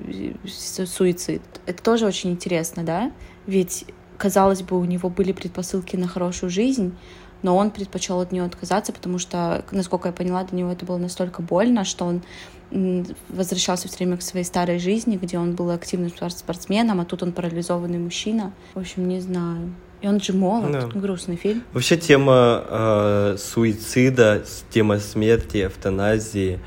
э, 0.47 0.86
суицид. 0.86 1.41
Это 1.67 1.82
тоже 1.82 2.06
очень 2.08 2.32
интересно, 2.32 2.84
да? 2.84 3.12
Ведь, 3.45 3.86
казалось 4.17 4.63
бы, 4.63 4.79
у 4.79 4.84
него 4.84 5.10
были 5.10 5.32
предпосылки 5.32 5.95
на 5.95 6.08
хорошую 6.08 6.49
жизнь, 6.49 6.93
но 7.43 7.56
он 7.56 7.69
предпочел 7.69 8.19
от 8.19 8.32
нее 8.32 8.43
отказаться, 8.43 8.91
потому 8.91 9.19
что, 9.19 9.63
насколько 9.71 10.08
я 10.10 10.13
поняла, 10.13 10.43
для 10.43 10.60
него 10.60 10.71
это 10.71 10.86
было 10.86 10.97
настолько 10.97 11.41
больно, 11.41 11.86
что 11.86 12.06
он 12.06 12.21
возвращался 13.29 13.88
все 13.88 13.97
время 13.97 14.17
к 14.17 14.23
своей 14.23 14.45
старой 14.45 14.79
жизни, 14.79 15.19
где 15.21 15.38
он 15.38 15.53
был 15.53 15.69
активным 15.69 16.12
спортсменом, 16.29 17.01
а 17.01 17.06
тут 17.06 17.21
он 17.21 17.32
парализованный 17.32 17.99
мужчина. 17.99 18.51
В 18.73 18.79
общем, 18.79 19.08
не 19.08 19.19
знаю. 19.19 19.75
И 20.01 20.08
он 20.08 20.19
же 20.19 20.34
молод, 20.34 20.71
да. 20.71 20.99
грустный 20.99 21.36
фильм. 21.36 21.63
Вообще 21.71 21.97
тема 21.97 22.65
э, 22.67 23.38
суицида, 23.38 24.43
тема 24.71 24.99
смерти, 24.99 25.65
эвтаназии, 25.65 26.60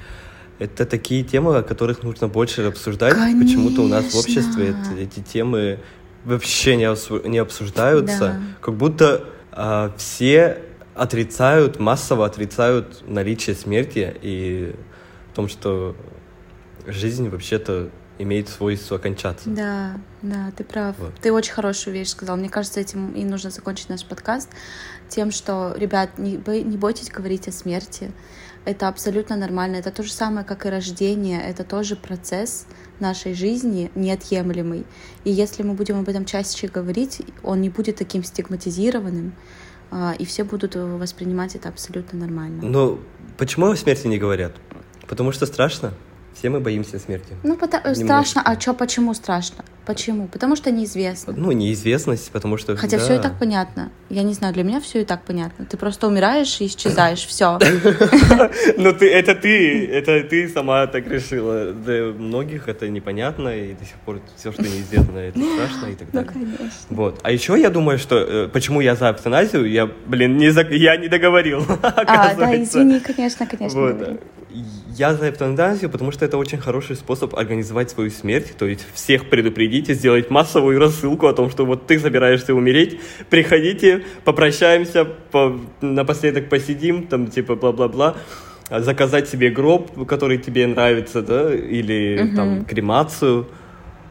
это 0.59 0.87
такие 0.87 1.23
темы, 1.23 1.59
о 1.59 1.63
которых 1.63 2.03
нужно 2.03 2.29
больше 2.29 2.63
обсуждать. 2.63 3.15
Почему-то 3.15 3.83
у 3.83 3.89
нас 3.89 4.05
в 4.15 4.17
обществе 4.17 4.69
это, 4.69 4.99
эти 4.99 5.21
темы 5.21 5.81
вообще 6.25 6.77
не, 6.77 7.29
не 7.29 7.39
обсуждаются. 7.39 8.19
Да. 8.19 8.41
Как 8.63 8.75
будто 8.75 9.25
все 9.97 10.63
отрицают, 10.95 11.79
массово 11.79 12.27
отрицают 12.27 13.07
наличие 13.07 13.55
смерти 13.55 14.17
и 14.23 14.75
в 15.33 15.37
том, 15.37 15.49
что 15.49 15.95
жизнь 16.87 17.29
вообще-то 17.29 17.91
имеет 18.19 18.49
свойство 18.49 18.99
кончаться. 18.99 19.49
Да, 19.51 19.99
да, 20.23 20.51
ты 20.57 20.65
прав. 20.65 20.97
Вот. 20.99 21.15
Ты 21.21 21.33
очень 21.33 21.53
хорошую 21.53 21.95
вещь 21.95 22.09
сказал. 22.09 22.37
Мне 22.37 22.49
кажется, 22.49 22.81
этим 22.81 23.13
и 23.13 23.25
нужно 23.25 23.51
закончить 23.51 23.89
наш 23.89 24.05
подкаст 24.05 24.49
тем, 25.09 25.31
что, 25.31 25.75
ребят, 25.77 26.19
не, 26.19 26.39
бо, 26.39 26.53
не 26.53 26.77
бойтесь 26.77 27.11
говорить 27.11 27.47
о 27.49 27.53
смерти. 27.53 28.13
Это 28.67 28.89
абсолютно 28.89 29.37
нормально. 29.37 29.77
Это 29.77 29.91
то 29.91 30.03
же 30.03 30.13
самое, 30.13 30.45
как 30.45 30.67
и 30.67 30.69
рождение. 30.69 31.41
Это 31.41 31.65
тоже 31.65 31.97
процесс 31.97 32.67
нашей 33.01 33.33
жизни 33.33 33.91
неотъемлемый. 33.95 34.85
И 35.25 35.31
если 35.31 35.63
мы 35.63 35.75
будем 35.75 36.01
об 36.01 36.09
этом 36.09 36.25
чаще 36.25 36.67
говорить, 36.67 37.23
он 37.43 37.61
не 37.61 37.71
будет 37.71 37.97
таким 37.97 38.25
стигматизированным, 38.25 39.33
а, 39.91 40.15
и 40.19 40.25
все 40.25 40.43
будут 40.43 40.75
воспринимать 40.75 41.55
это 41.55 41.69
абсолютно 41.69 42.19
нормально. 42.19 42.63
Но 42.63 42.99
почему 43.39 43.67
о 43.67 43.77
смерти 43.77 44.09
не 44.09 44.19
говорят? 44.19 44.57
Потому 45.07 45.31
что 45.31 45.47
страшно. 45.47 45.93
Все 46.35 46.51
мы 46.51 46.61
боимся 46.61 46.99
смерти. 46.99 47.35
Ну, 47.45 47.57
потому, 47.57 47.95
страшно. 47.95 48.43
А 48.45 48.61
что, 48.61 48.75
почему 48.75 49.15
страшно? 49.15 49.65
Почему? 49.87 50.27
Потому 50.27 50.57
что 50.57 50.73
неизвестно. 50.73 51.33
Ну, 51.37 51.53
неизвестность, 51.53 52.31
потому 52.33 52.57
что... 52.57 52.77
Хотя 52.77 52.99
да. 52.99 53.05
все 53.05 53.15
и 53.15 53.19
так 53.19 53.39
понятно. 53.39 53.91
Я 54.11 54.25
не 54.25 54.35
знаю, 54.35 54.53
для 54.53 54.65
меня 54.65 54.81
все 54.81 55.03
и 55.03 55.05
так 55.05 55.25
понятно. 55.25 55.65
Ты 55.65 55.77
просто 55.77 56.09
умираешь 56.09 56.61
и 56.61 56.67
исчезаешь, 56.67 57.25
все. 57.27 57.59
Ну, 58.77 58.93
ты, 58.93 59.09
это 59.09 59.37
ты, 59.37 59.87
это 59.87 60.25
ты 60.25 60.49
сама 60.49 60.87
так 60.89 61.07
решила. 61.07 61.73
Для 61.73 62.07
многих 62.07 62.69
это 62.69 62.89
непонятно, 62.89 63.49
и 63.49 63.75
до 63.75 63.85
сих 63.85 63.95
пор 64.05 64.21
все, 64.37 64.51
что 64.51 64.63
неизвестно, 64.63 65.19
это 65.19 65.39
страшно 65.55 65.87
и 65.87 65.95
так 65.95 66.09
ну, 66.13 66.25
далее. 66.25 66.33
Ну, 66.35 66.57
конечно. 66.57 66.81
Вот. 66.91 67.21
А 67.23 67.31
еще 67.31 67.59
я 67.59 67.71
думаю, 67.71 67.99
что 67.99 68.17
э, 68.17 68.49
почему 68.49 68.81
я 68.81 68.97
за 68.97 69.11
эвтаназию, 69.13 69.71
я, 69.71 69.87
блин, 70.07 70.37
не 70.37 70.51
за, 70.51 70.63
я 70.63 70.97
не 70.97 71.09
договорил, 71.09 71.65
А, 71.83 72.35
да, 72.35 72.63
извини, 72.63 73.01
конечно, 73.01 73.47
конечно. 73.47 73.81
Вот. 73.81 74.21
Я 74.97 75.15
за 75.15 75.29
эвтаназию, 75.29 75.91
потому 75.91 76.11
что 76.11 76.25
это 76.25 76.39
очень 76.39 76.59
хороший 76.59 76.97
способ 76.97 77.35
организовать 77.35 77.91
свою 77.91 78.11
смерть, 78.11 78.57
то 78.57 78.67
есть 78.67 78.87
всех 78.95 79.29
предупредить 79.29 79.76
и 79.79 79.95
сделать 79.95 80.31
массовую 80.31 80.79
рассылку 80.79 81.27
о 81.27 81.33
том, 81.33 81.51
что 81.51 81.65
вот 81.65 81.87
ты 81.87 81.99
собираешься 81.99 82.55
умереть, 82.55 82.99
приходите, 83.31 84.05
попрощаемся, 84.25 85.05
по, 85.05 85.59
напоследок 85.81 86.49
посидим, 86.49 87.07
там 87.07 87.29
типа 87.29 87.55
бла-бла-бла, 87.57 88.17
заказать 88.71 89.29
себе 89.29 89.51
гроб, 89.51 90.07
который 90.07 90.39
тебе 90.39 90.67
нравится, 90.67 91.23
да, 91.23 91.55
или 91.55 92.21
uh-huh. 92.21 92.37
там 92.37 92.65
кремацию. 92.65 93.47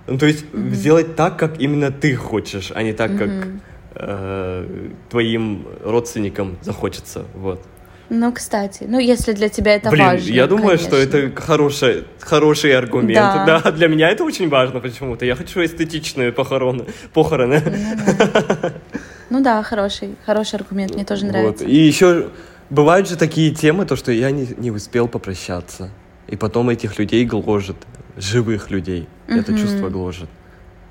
Ну, 0.08 0.18
то 0.18 0.26
есть 0.26 0.46
uh-huh. 0.46 0.70
сделать 0.70 1.16
так, 1.16 1.38
как 1.38 1.60
именно 1.60 1.92
ты 1.92 2.16
хочешь, 2.16 2.72
а 2.74 2.84
не 2.84 2.94
так, 2.94 3.12
uh-huh. 3.12 3.18
как 3.18 3.48
э, 3.96 4.90
твоим 5.10 5.66
родственникам 5.84 6.58
захочется, 6.62 7.26
вот. 7.34 7.62
Ну, 8.10 8.32
кстати, 8.32 8.86
ну 8.88 9.00
если 9.00 9.34
для 9.34 9.50
тебя 9.50 9.76
это 9.76 9.90
Блин, 9.90 10.06
важно. 10.06 10.32
Я 10.32 10.48
думаю, 10.48 10.78
конечно. 10.78 10.88
что 10.88 10.98
это 10.98 11.42
хороший, 11.42 12.04
хороший 12.20 12.78
аргумент. 12.78 13.16
Да. 13.16 13.62
да, 13.64 13.72
для 13.72 13.88
меня 13.88 14.10
это 14.10 14.24
очень 14.24 14.48
важно 14.48 14.80
почему-то. 14.80 15.26
Я 15.26 15.36
хочу 15.36 15.64
эстетичные 15.64 16.32
похороны. 16.32 16.86
похороны. 17.14 17.62
Ну, 17.66 19.38
ну 19.40 19.44
да, 19.44 19.64
хороший, 19.64 20.16
хороший 20.26 20.56
аргумент, 20.56 20.94
мне 20.94 21.04
тоже 21.04 21.26
нравится. 21.26 21.64
Вот. 21.64 21.72
И 21.72 21.76
еще 21.76 22.30
бывают 22.70 23.10
же 23.10 23.16
такие 23.16 23.54
темы, 23.54 23.86
то, 23.86 23.96
что 23.96 24.12
я 24.12 24.32
не, 24.32 24.48
не 24.58 24.72
успел 24.72 25.08
попрощаться. 25.08 25.90
И 26.28 26.36
потом 26.36 26.70
этих 26.70 27.00
людей 27.00 27.26
гложет, 27.26 27.78
живых 28.18 28.70
людей. 28.70 29.08
Это 29.28 29.58
чувство 29.58 29.90
гложет 29.90 30.30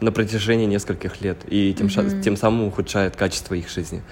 на 0.00 0.12
протяжении 0.12 0.66
нескольких 0.66 1.20
лет. 1.20 1.38
И 1.48 1.74
тем, 1.74 1.86
угу. 1.86 2.22
тем 2.22 2.36
самым 2.36 2.68
ухудшает 2.68 3.16
качество 3.16 3.54
их 3.54 3.68
жизни. 3.68 4.02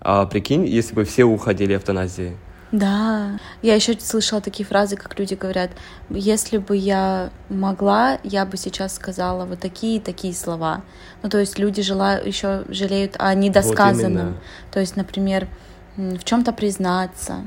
А 0.00 0.26
прикинь, 0.26 0.66
если 0.66 0.94
бы 0.94 1.04
все 1.04 1.24
уходили 1.24 1.76
эвтаназии. 1.76 2.36
Да, 2.70 3.38
я 3.62 3.74
еще 3.74 3.98
слышала 3.98 4.42
такие 4.42 4.66
фразы, 4.66 4.96
как 4.96 5.18
люди 5.18 5.32
говорят, 5.32 5.70
если 6.10 6.58
бы 6.58 6.76
я 6.76 7.30
могла, 7.48 8.18
я 8.24 8.44
бы 8.44 8.58
сейчас 8.58 8.94
сказала 8.94 9.46
вот 9.46 9.58
такие 9.58 10.00
такие 10.00 10.34
слова. 10.34 10.82
Ну, 11.22 11.30
то 11.30 11.38
есть 11.38 11.58
люди 11.58 11.80
желают, 11.80 12.26
еще 12.26 12.64
жалеют 12.68 13.16
о 13.18 13.32
недосказанном. 13.34 14.26
Вот 14.34 14.36
то 14.70 14.80
есть, 14.80 14.96
например, 14.96 15.48
в 15.96 16.22
чем-то 16.24 16.52
признаться. 16.52 17.46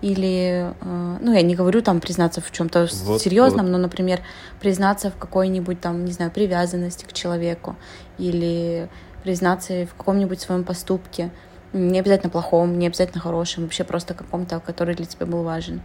Или, 0.00 0.72
э, 0.80 1.16
ну, 1.20 1.32
я 1.32 1.42
не 1.42 1.54
говорю 1.54 1.80
там 1.80 2.00
признаться 2.00 2.40
в 2.40 2.50
чем-то 2.52 2.88
вот, 3.04 3.22
серьезном, 3.22 3.66
вот. 3.66 3.72
но, 3.72 3.78
например, 3.78 4.20
признаться 4.60 5.10
в 5.10 5.16
какой-нибудь 5.16 5.80
там, 5.80 6.04
не 6.04 6.12
знаю, 6.12 6.30
привязанности 6.30 7.04
к 7.06 7.12
человеку, 7.12 7.74
или 8.18 8.88
признаться 9.22 9.86
в 9.86 9.94
каком-нибудь 9.94 10.40
своем 10.40 10.62
поступке. 10.62 11.30
Не 11.74 11.98
обязательно 11.98 12.30
плохом, 12.30 12.78
не 12.78 12.86
обязательно 12.86 13.20
хорошем, 13.20 13.64
вообще 13.64 13.84
просто 13.84 14.14
каком-то, 14.14 14.60
который 14.60 14.94
для 14.94 15.06
тебя 15.06 15.26
был 15.26 15.42
важен. 15.42 15.82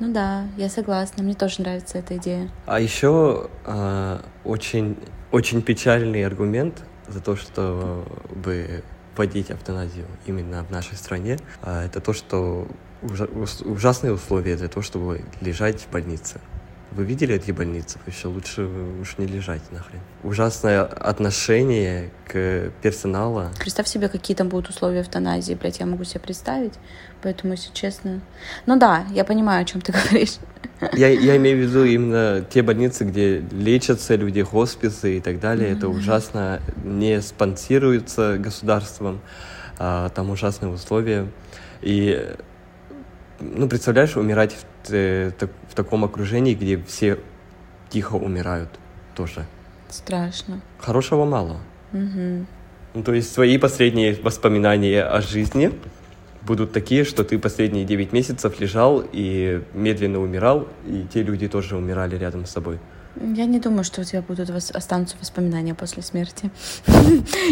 Ну 0.00 0.12
да, 0.12 0.44
я 0.56 0.70
согласна, 0.70 1.22
мне 1.22 1.34
тоже 1.34 1.60
нравится 1.60 1.98
эта 1.98 2.16
идея. 2.16 2.48
А 2.64 2.80
еще 2.80 3.50
э, 3.66 4.18
очень, 4.44 4.96
очень 5.30 5.60
печальный 5.60 6.24
аргумент 6.24 6.82
за 7.06 7.20
то, 7.20 7.36
чтобы 7.36 8.02
вводить 9.14 9.50
автоназию 9.50 10.06
именно 10.24 10.64
в 10.64 10.70
нашей 10.70 10.96
стране, 10.96 11.38
э, 11.62 11.84
это 11.84 12.00
то, 12.00 12.14
что 12.14 12.66
ужасные 13.02 14.14
условия 14.14 14.56
для 14.56 14.68
того, 14.68 14.82
чтобы 14.82 15.22
лежать 15.42 15.82
в 15.82 15.90
больнице. 15.90 16.40
Вы 16.92 17.04
видели 17.04 17.36
эти 17.36 17.52
больницы? 17.52 17.98
Вообще 18.04 18.28
лучше 18.28 18.62
уж 19.00 19.16
не 19.18 19.26
лежать 19.26 19.62
нахрен. 19.70 20.00
Ужасное 20.24 20.82
отношение 20.82 22.10
к 22.26 22.72
персоналу. 22.82 23.44
Представь 23.58 23.86
себе, 23.86 24.08
какие 24.08 24.36
там 24.36 24.48
будут 24.48 24.70
условия 24.70 25.02
эвтаназии, 25.02 25.54
блядь, 25.54 25.78
я 25.78 25.86
могу 25.86 26.02
себе 26.02 26.20
представить. 26.20 26.74
Поэтому, 27.22 27.52
если 27.52 27.72
честно... 27.72 28.20
Ну 28.66 28.76
да, 28.76 29.04
я 29.12 29.24
понимаю, 29.24 29.62
о 29.62 29.64
чем 29.64 29.80
ты 29.80 29.92
говоришь. 30.10 30.36
Я, 30.94 31.08
я 31.08 31.36
имею 31.36 31.58
в 31.58 31.60
виду 31.60 31.84
именно 31.84 32.44
те 32.48 32.62
больницы, 32.62 33.04
где 33.04 33.38
лечатся 33.38 34.16
люди, 34.16 34.42
хосписы 34.42 35.18
и 35.18 35.20
так 35.20 35.38
далее. 35.38 35.70
Mm-hmm. 35.70 35.78
Это 35.78 35.88
ужасно 35.88 36.60
не 36.82 37.22
спонсируется 37.22 38.36
государством. 38.38 39.20
А, 39.78 40.08
там 40.10 40.30
ужасные 40.30 40.72
условия. 40.72 41.28
И 41.82 42.34
ну, 43.40 43.68
представляешь, 43.68 44.16
умирать 44.16 44.56
в, 44.84 44.92
э, 44.92 45.32
в 45.68 45.74
таком 45.74 46.04
окружении, 46.04 46.54
где 46.54 46.82
все 46.82 47.18
тихо 47.88 48.14
умирают 48.16 48.70
тоже. 49.14 49.46
Страшно. 49.88 50.60
Хорошего 50.78 51.24
мало. 51.24 51.58
Угу. 51.92 52.46
Ну, 52.94 53.02
то 53.02 53.12
есть 53.12 53.32
свои 53.32 53.58
последние 53.58 54.14
воспоминания 54.14 55.02
о 55.02 55.20
жизни 55.20 55.72
будут 56.42 56.72
такие, 56.72 57.04
что 57.04 57.24
ты 57.24 57.38
последние 57.38 57.84
9 57.84 58.12
месяцев 58.12 58.60
лежал 58.60 59.04
и 59.12 59.62
медленно 59.74 60.20
умирал, 60.20 60.68
и 60.86 61.06
те 61.12 61.22
люди 61.22 61.48
тоже 61.48 61.76
умирали 61.76 62.16
рядом 62.16 62.46
с 62.46 62.50
собой. 62.50 62.78
Я 63.20 63.44
не 63.44 63.60
думаю, 63.60 63.84
что 63.84 64.00
у 64.00 64.04
тебя 64.04 64.22
будут 64.22 64.50
останутся 64.50 65.16
воспоминания 65.20 65.74
после 65.74 66.02
смерти. 66.02 66.50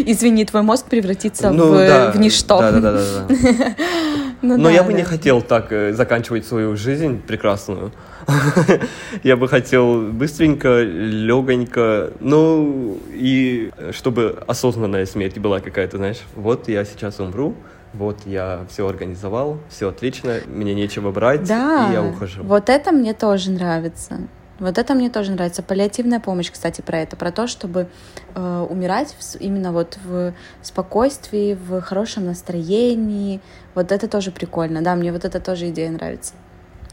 Извини, 0.05 0.43
твой 0.45 0.63
мозг 0.63 0.85
превратится 0.85 1.51
ну, 1.51 1.73
в, 1.73 1.77
да, 1.77 2.11
в 2.11 2.19
ничто. 2.19 2.59
Да, 2.59 2.71
да, 2.71 2.79
да, 2.79 2.91
да. 2.91 3.25
да. 3.27 3.75
ну, 4.41 4.57
Но 4.57 4.63
да, 4.63 4.71
я 4.71 4.83
бы 4.83 4.91
да. 4.91 4.97
не 4.97 5.03
хотел 5.03 5.43
так 5.43 5.71
э, 5.71 5.93
заканчивать 5.93 6.47
свою 6.47 6.75
жизнь 6.75 7.21
прекрасную. 7.21 7.91
я 9.23 9.37
бы 9.37 9.47
хотел 9.47 10.07
быстренько, 10.11 10.81
легонько, 10.81 12.13
ну 12.19 12.99
и 13.11 13.71
чтобы 13.91 14.43
осознанная 14.47 15.05
смерть 15.05 15.37
была 15.37 15.59
какая-то, 15.59 15.97
знаешь, 15.97 16.21
вот 16.35 16.67
я 16.67 16.83
сейчас 16.83 17.19
умру, 17.19 17.55
вот 17.93 18.17
я 18.25 18.65
все 18.69 18.87
организовал, 18.87 19.59
все 19.69 19.89
отлично, 19.89 20.39
мне 20.47 20.73
нечего 20.73 21.11
брать, 21.11 21.43
да, 21.43 21.89
и 21.89 21.93
я 21.93 22.03
ухожу. 22.03 22.43
Вот 22.43 22.69
это 22.69 22.91
мне 22.91 23.13
тоже 23.13 23.51
нравится. 23.51 24.19
Вот 24.59 24.77
это 24.77 24.93
мне 24.93 25.09
тоже 25.09 25.31
нравится. 25.31 25.63
Паллиативная 25.63 26.19
помощь, 26.19 26.51
кстати, 26.51 26.81
про 26.81 26.99
это, 26.99 27.15
про 27.15 27.31
то, 27.31 27.47
чтобы 27.47 27.87
э, 28.35 28.67
умирать 28.69 29.15
в, 29.17 29.35
именно 29.37 29.71
вот 29.71 29.97
в 30.03 30.33
спокойствии, 30.61 31.53
в 31.53 31.81
хорошем 31.81 32.25
настроении. 32.25 33.41
Вот 33.75 33.91
это 33.91 34.07
тоже 34.07 34.31
прикольно. 34.31 34.81
Да, 34.81 34.95
мне 34.95 35.11
вот 35.11 35.25
это 35.25 35.39
тоже 35.39 35.69
идея 35.69 35.91
нравится. 35.91 36.33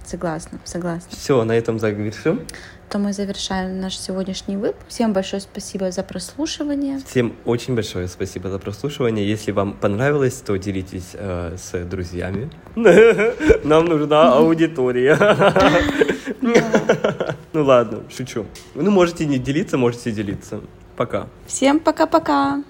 Согласна, 0.06 0.60
согласна. 0.64 1.08
Все, 1.10 1.42
на 1.42 1.52
этом 1.52 1.80
завершим. 1.80 2.46
То 2.88 2.98
мы 2.98 3.12
завершаем 3.12 3.80
наш 3.80 3.98
сегодняшний 3.98 4.56
выпуск. 4.56 4.86
Всем 4.86 5.12
большое 5.12 5.42
спасибо 5.42 5.90
за 5.90 6.04
прослушивание. 6.04 7.00
Всем 7.04 7.34
очень 7.44 7.74
большое 7.74 8.06
спасибо 8.06 8.48
за 8.48 8.60
прослушивание. 8.60 9.28
Если 9.28 9.50
вам 9.50 9.72
понравилось, 9.72 10.40
то 10.46 10.56
делитесь 10.56 11.10
э, 11.14 11.56
с 11.58 11.84
друзьями. 11.84 12.48
Нам 13.64 13.86
нужна 13.86 14.34
аудитория. 14.34 15.16
Ну 17.52 17.64
ладно, 17.64 18.02
шучу. 18.14 18.44
Ну 18.74 18.90
можете 18.90 19.24
не 19.24 19.38
делиться, 19.38 19.78
можете 19.78 20.12
делиться. 20.12 20.60
Пока. 20.96 21.26
Всем 21.46 21.80
пока-пока. 21.80 22.62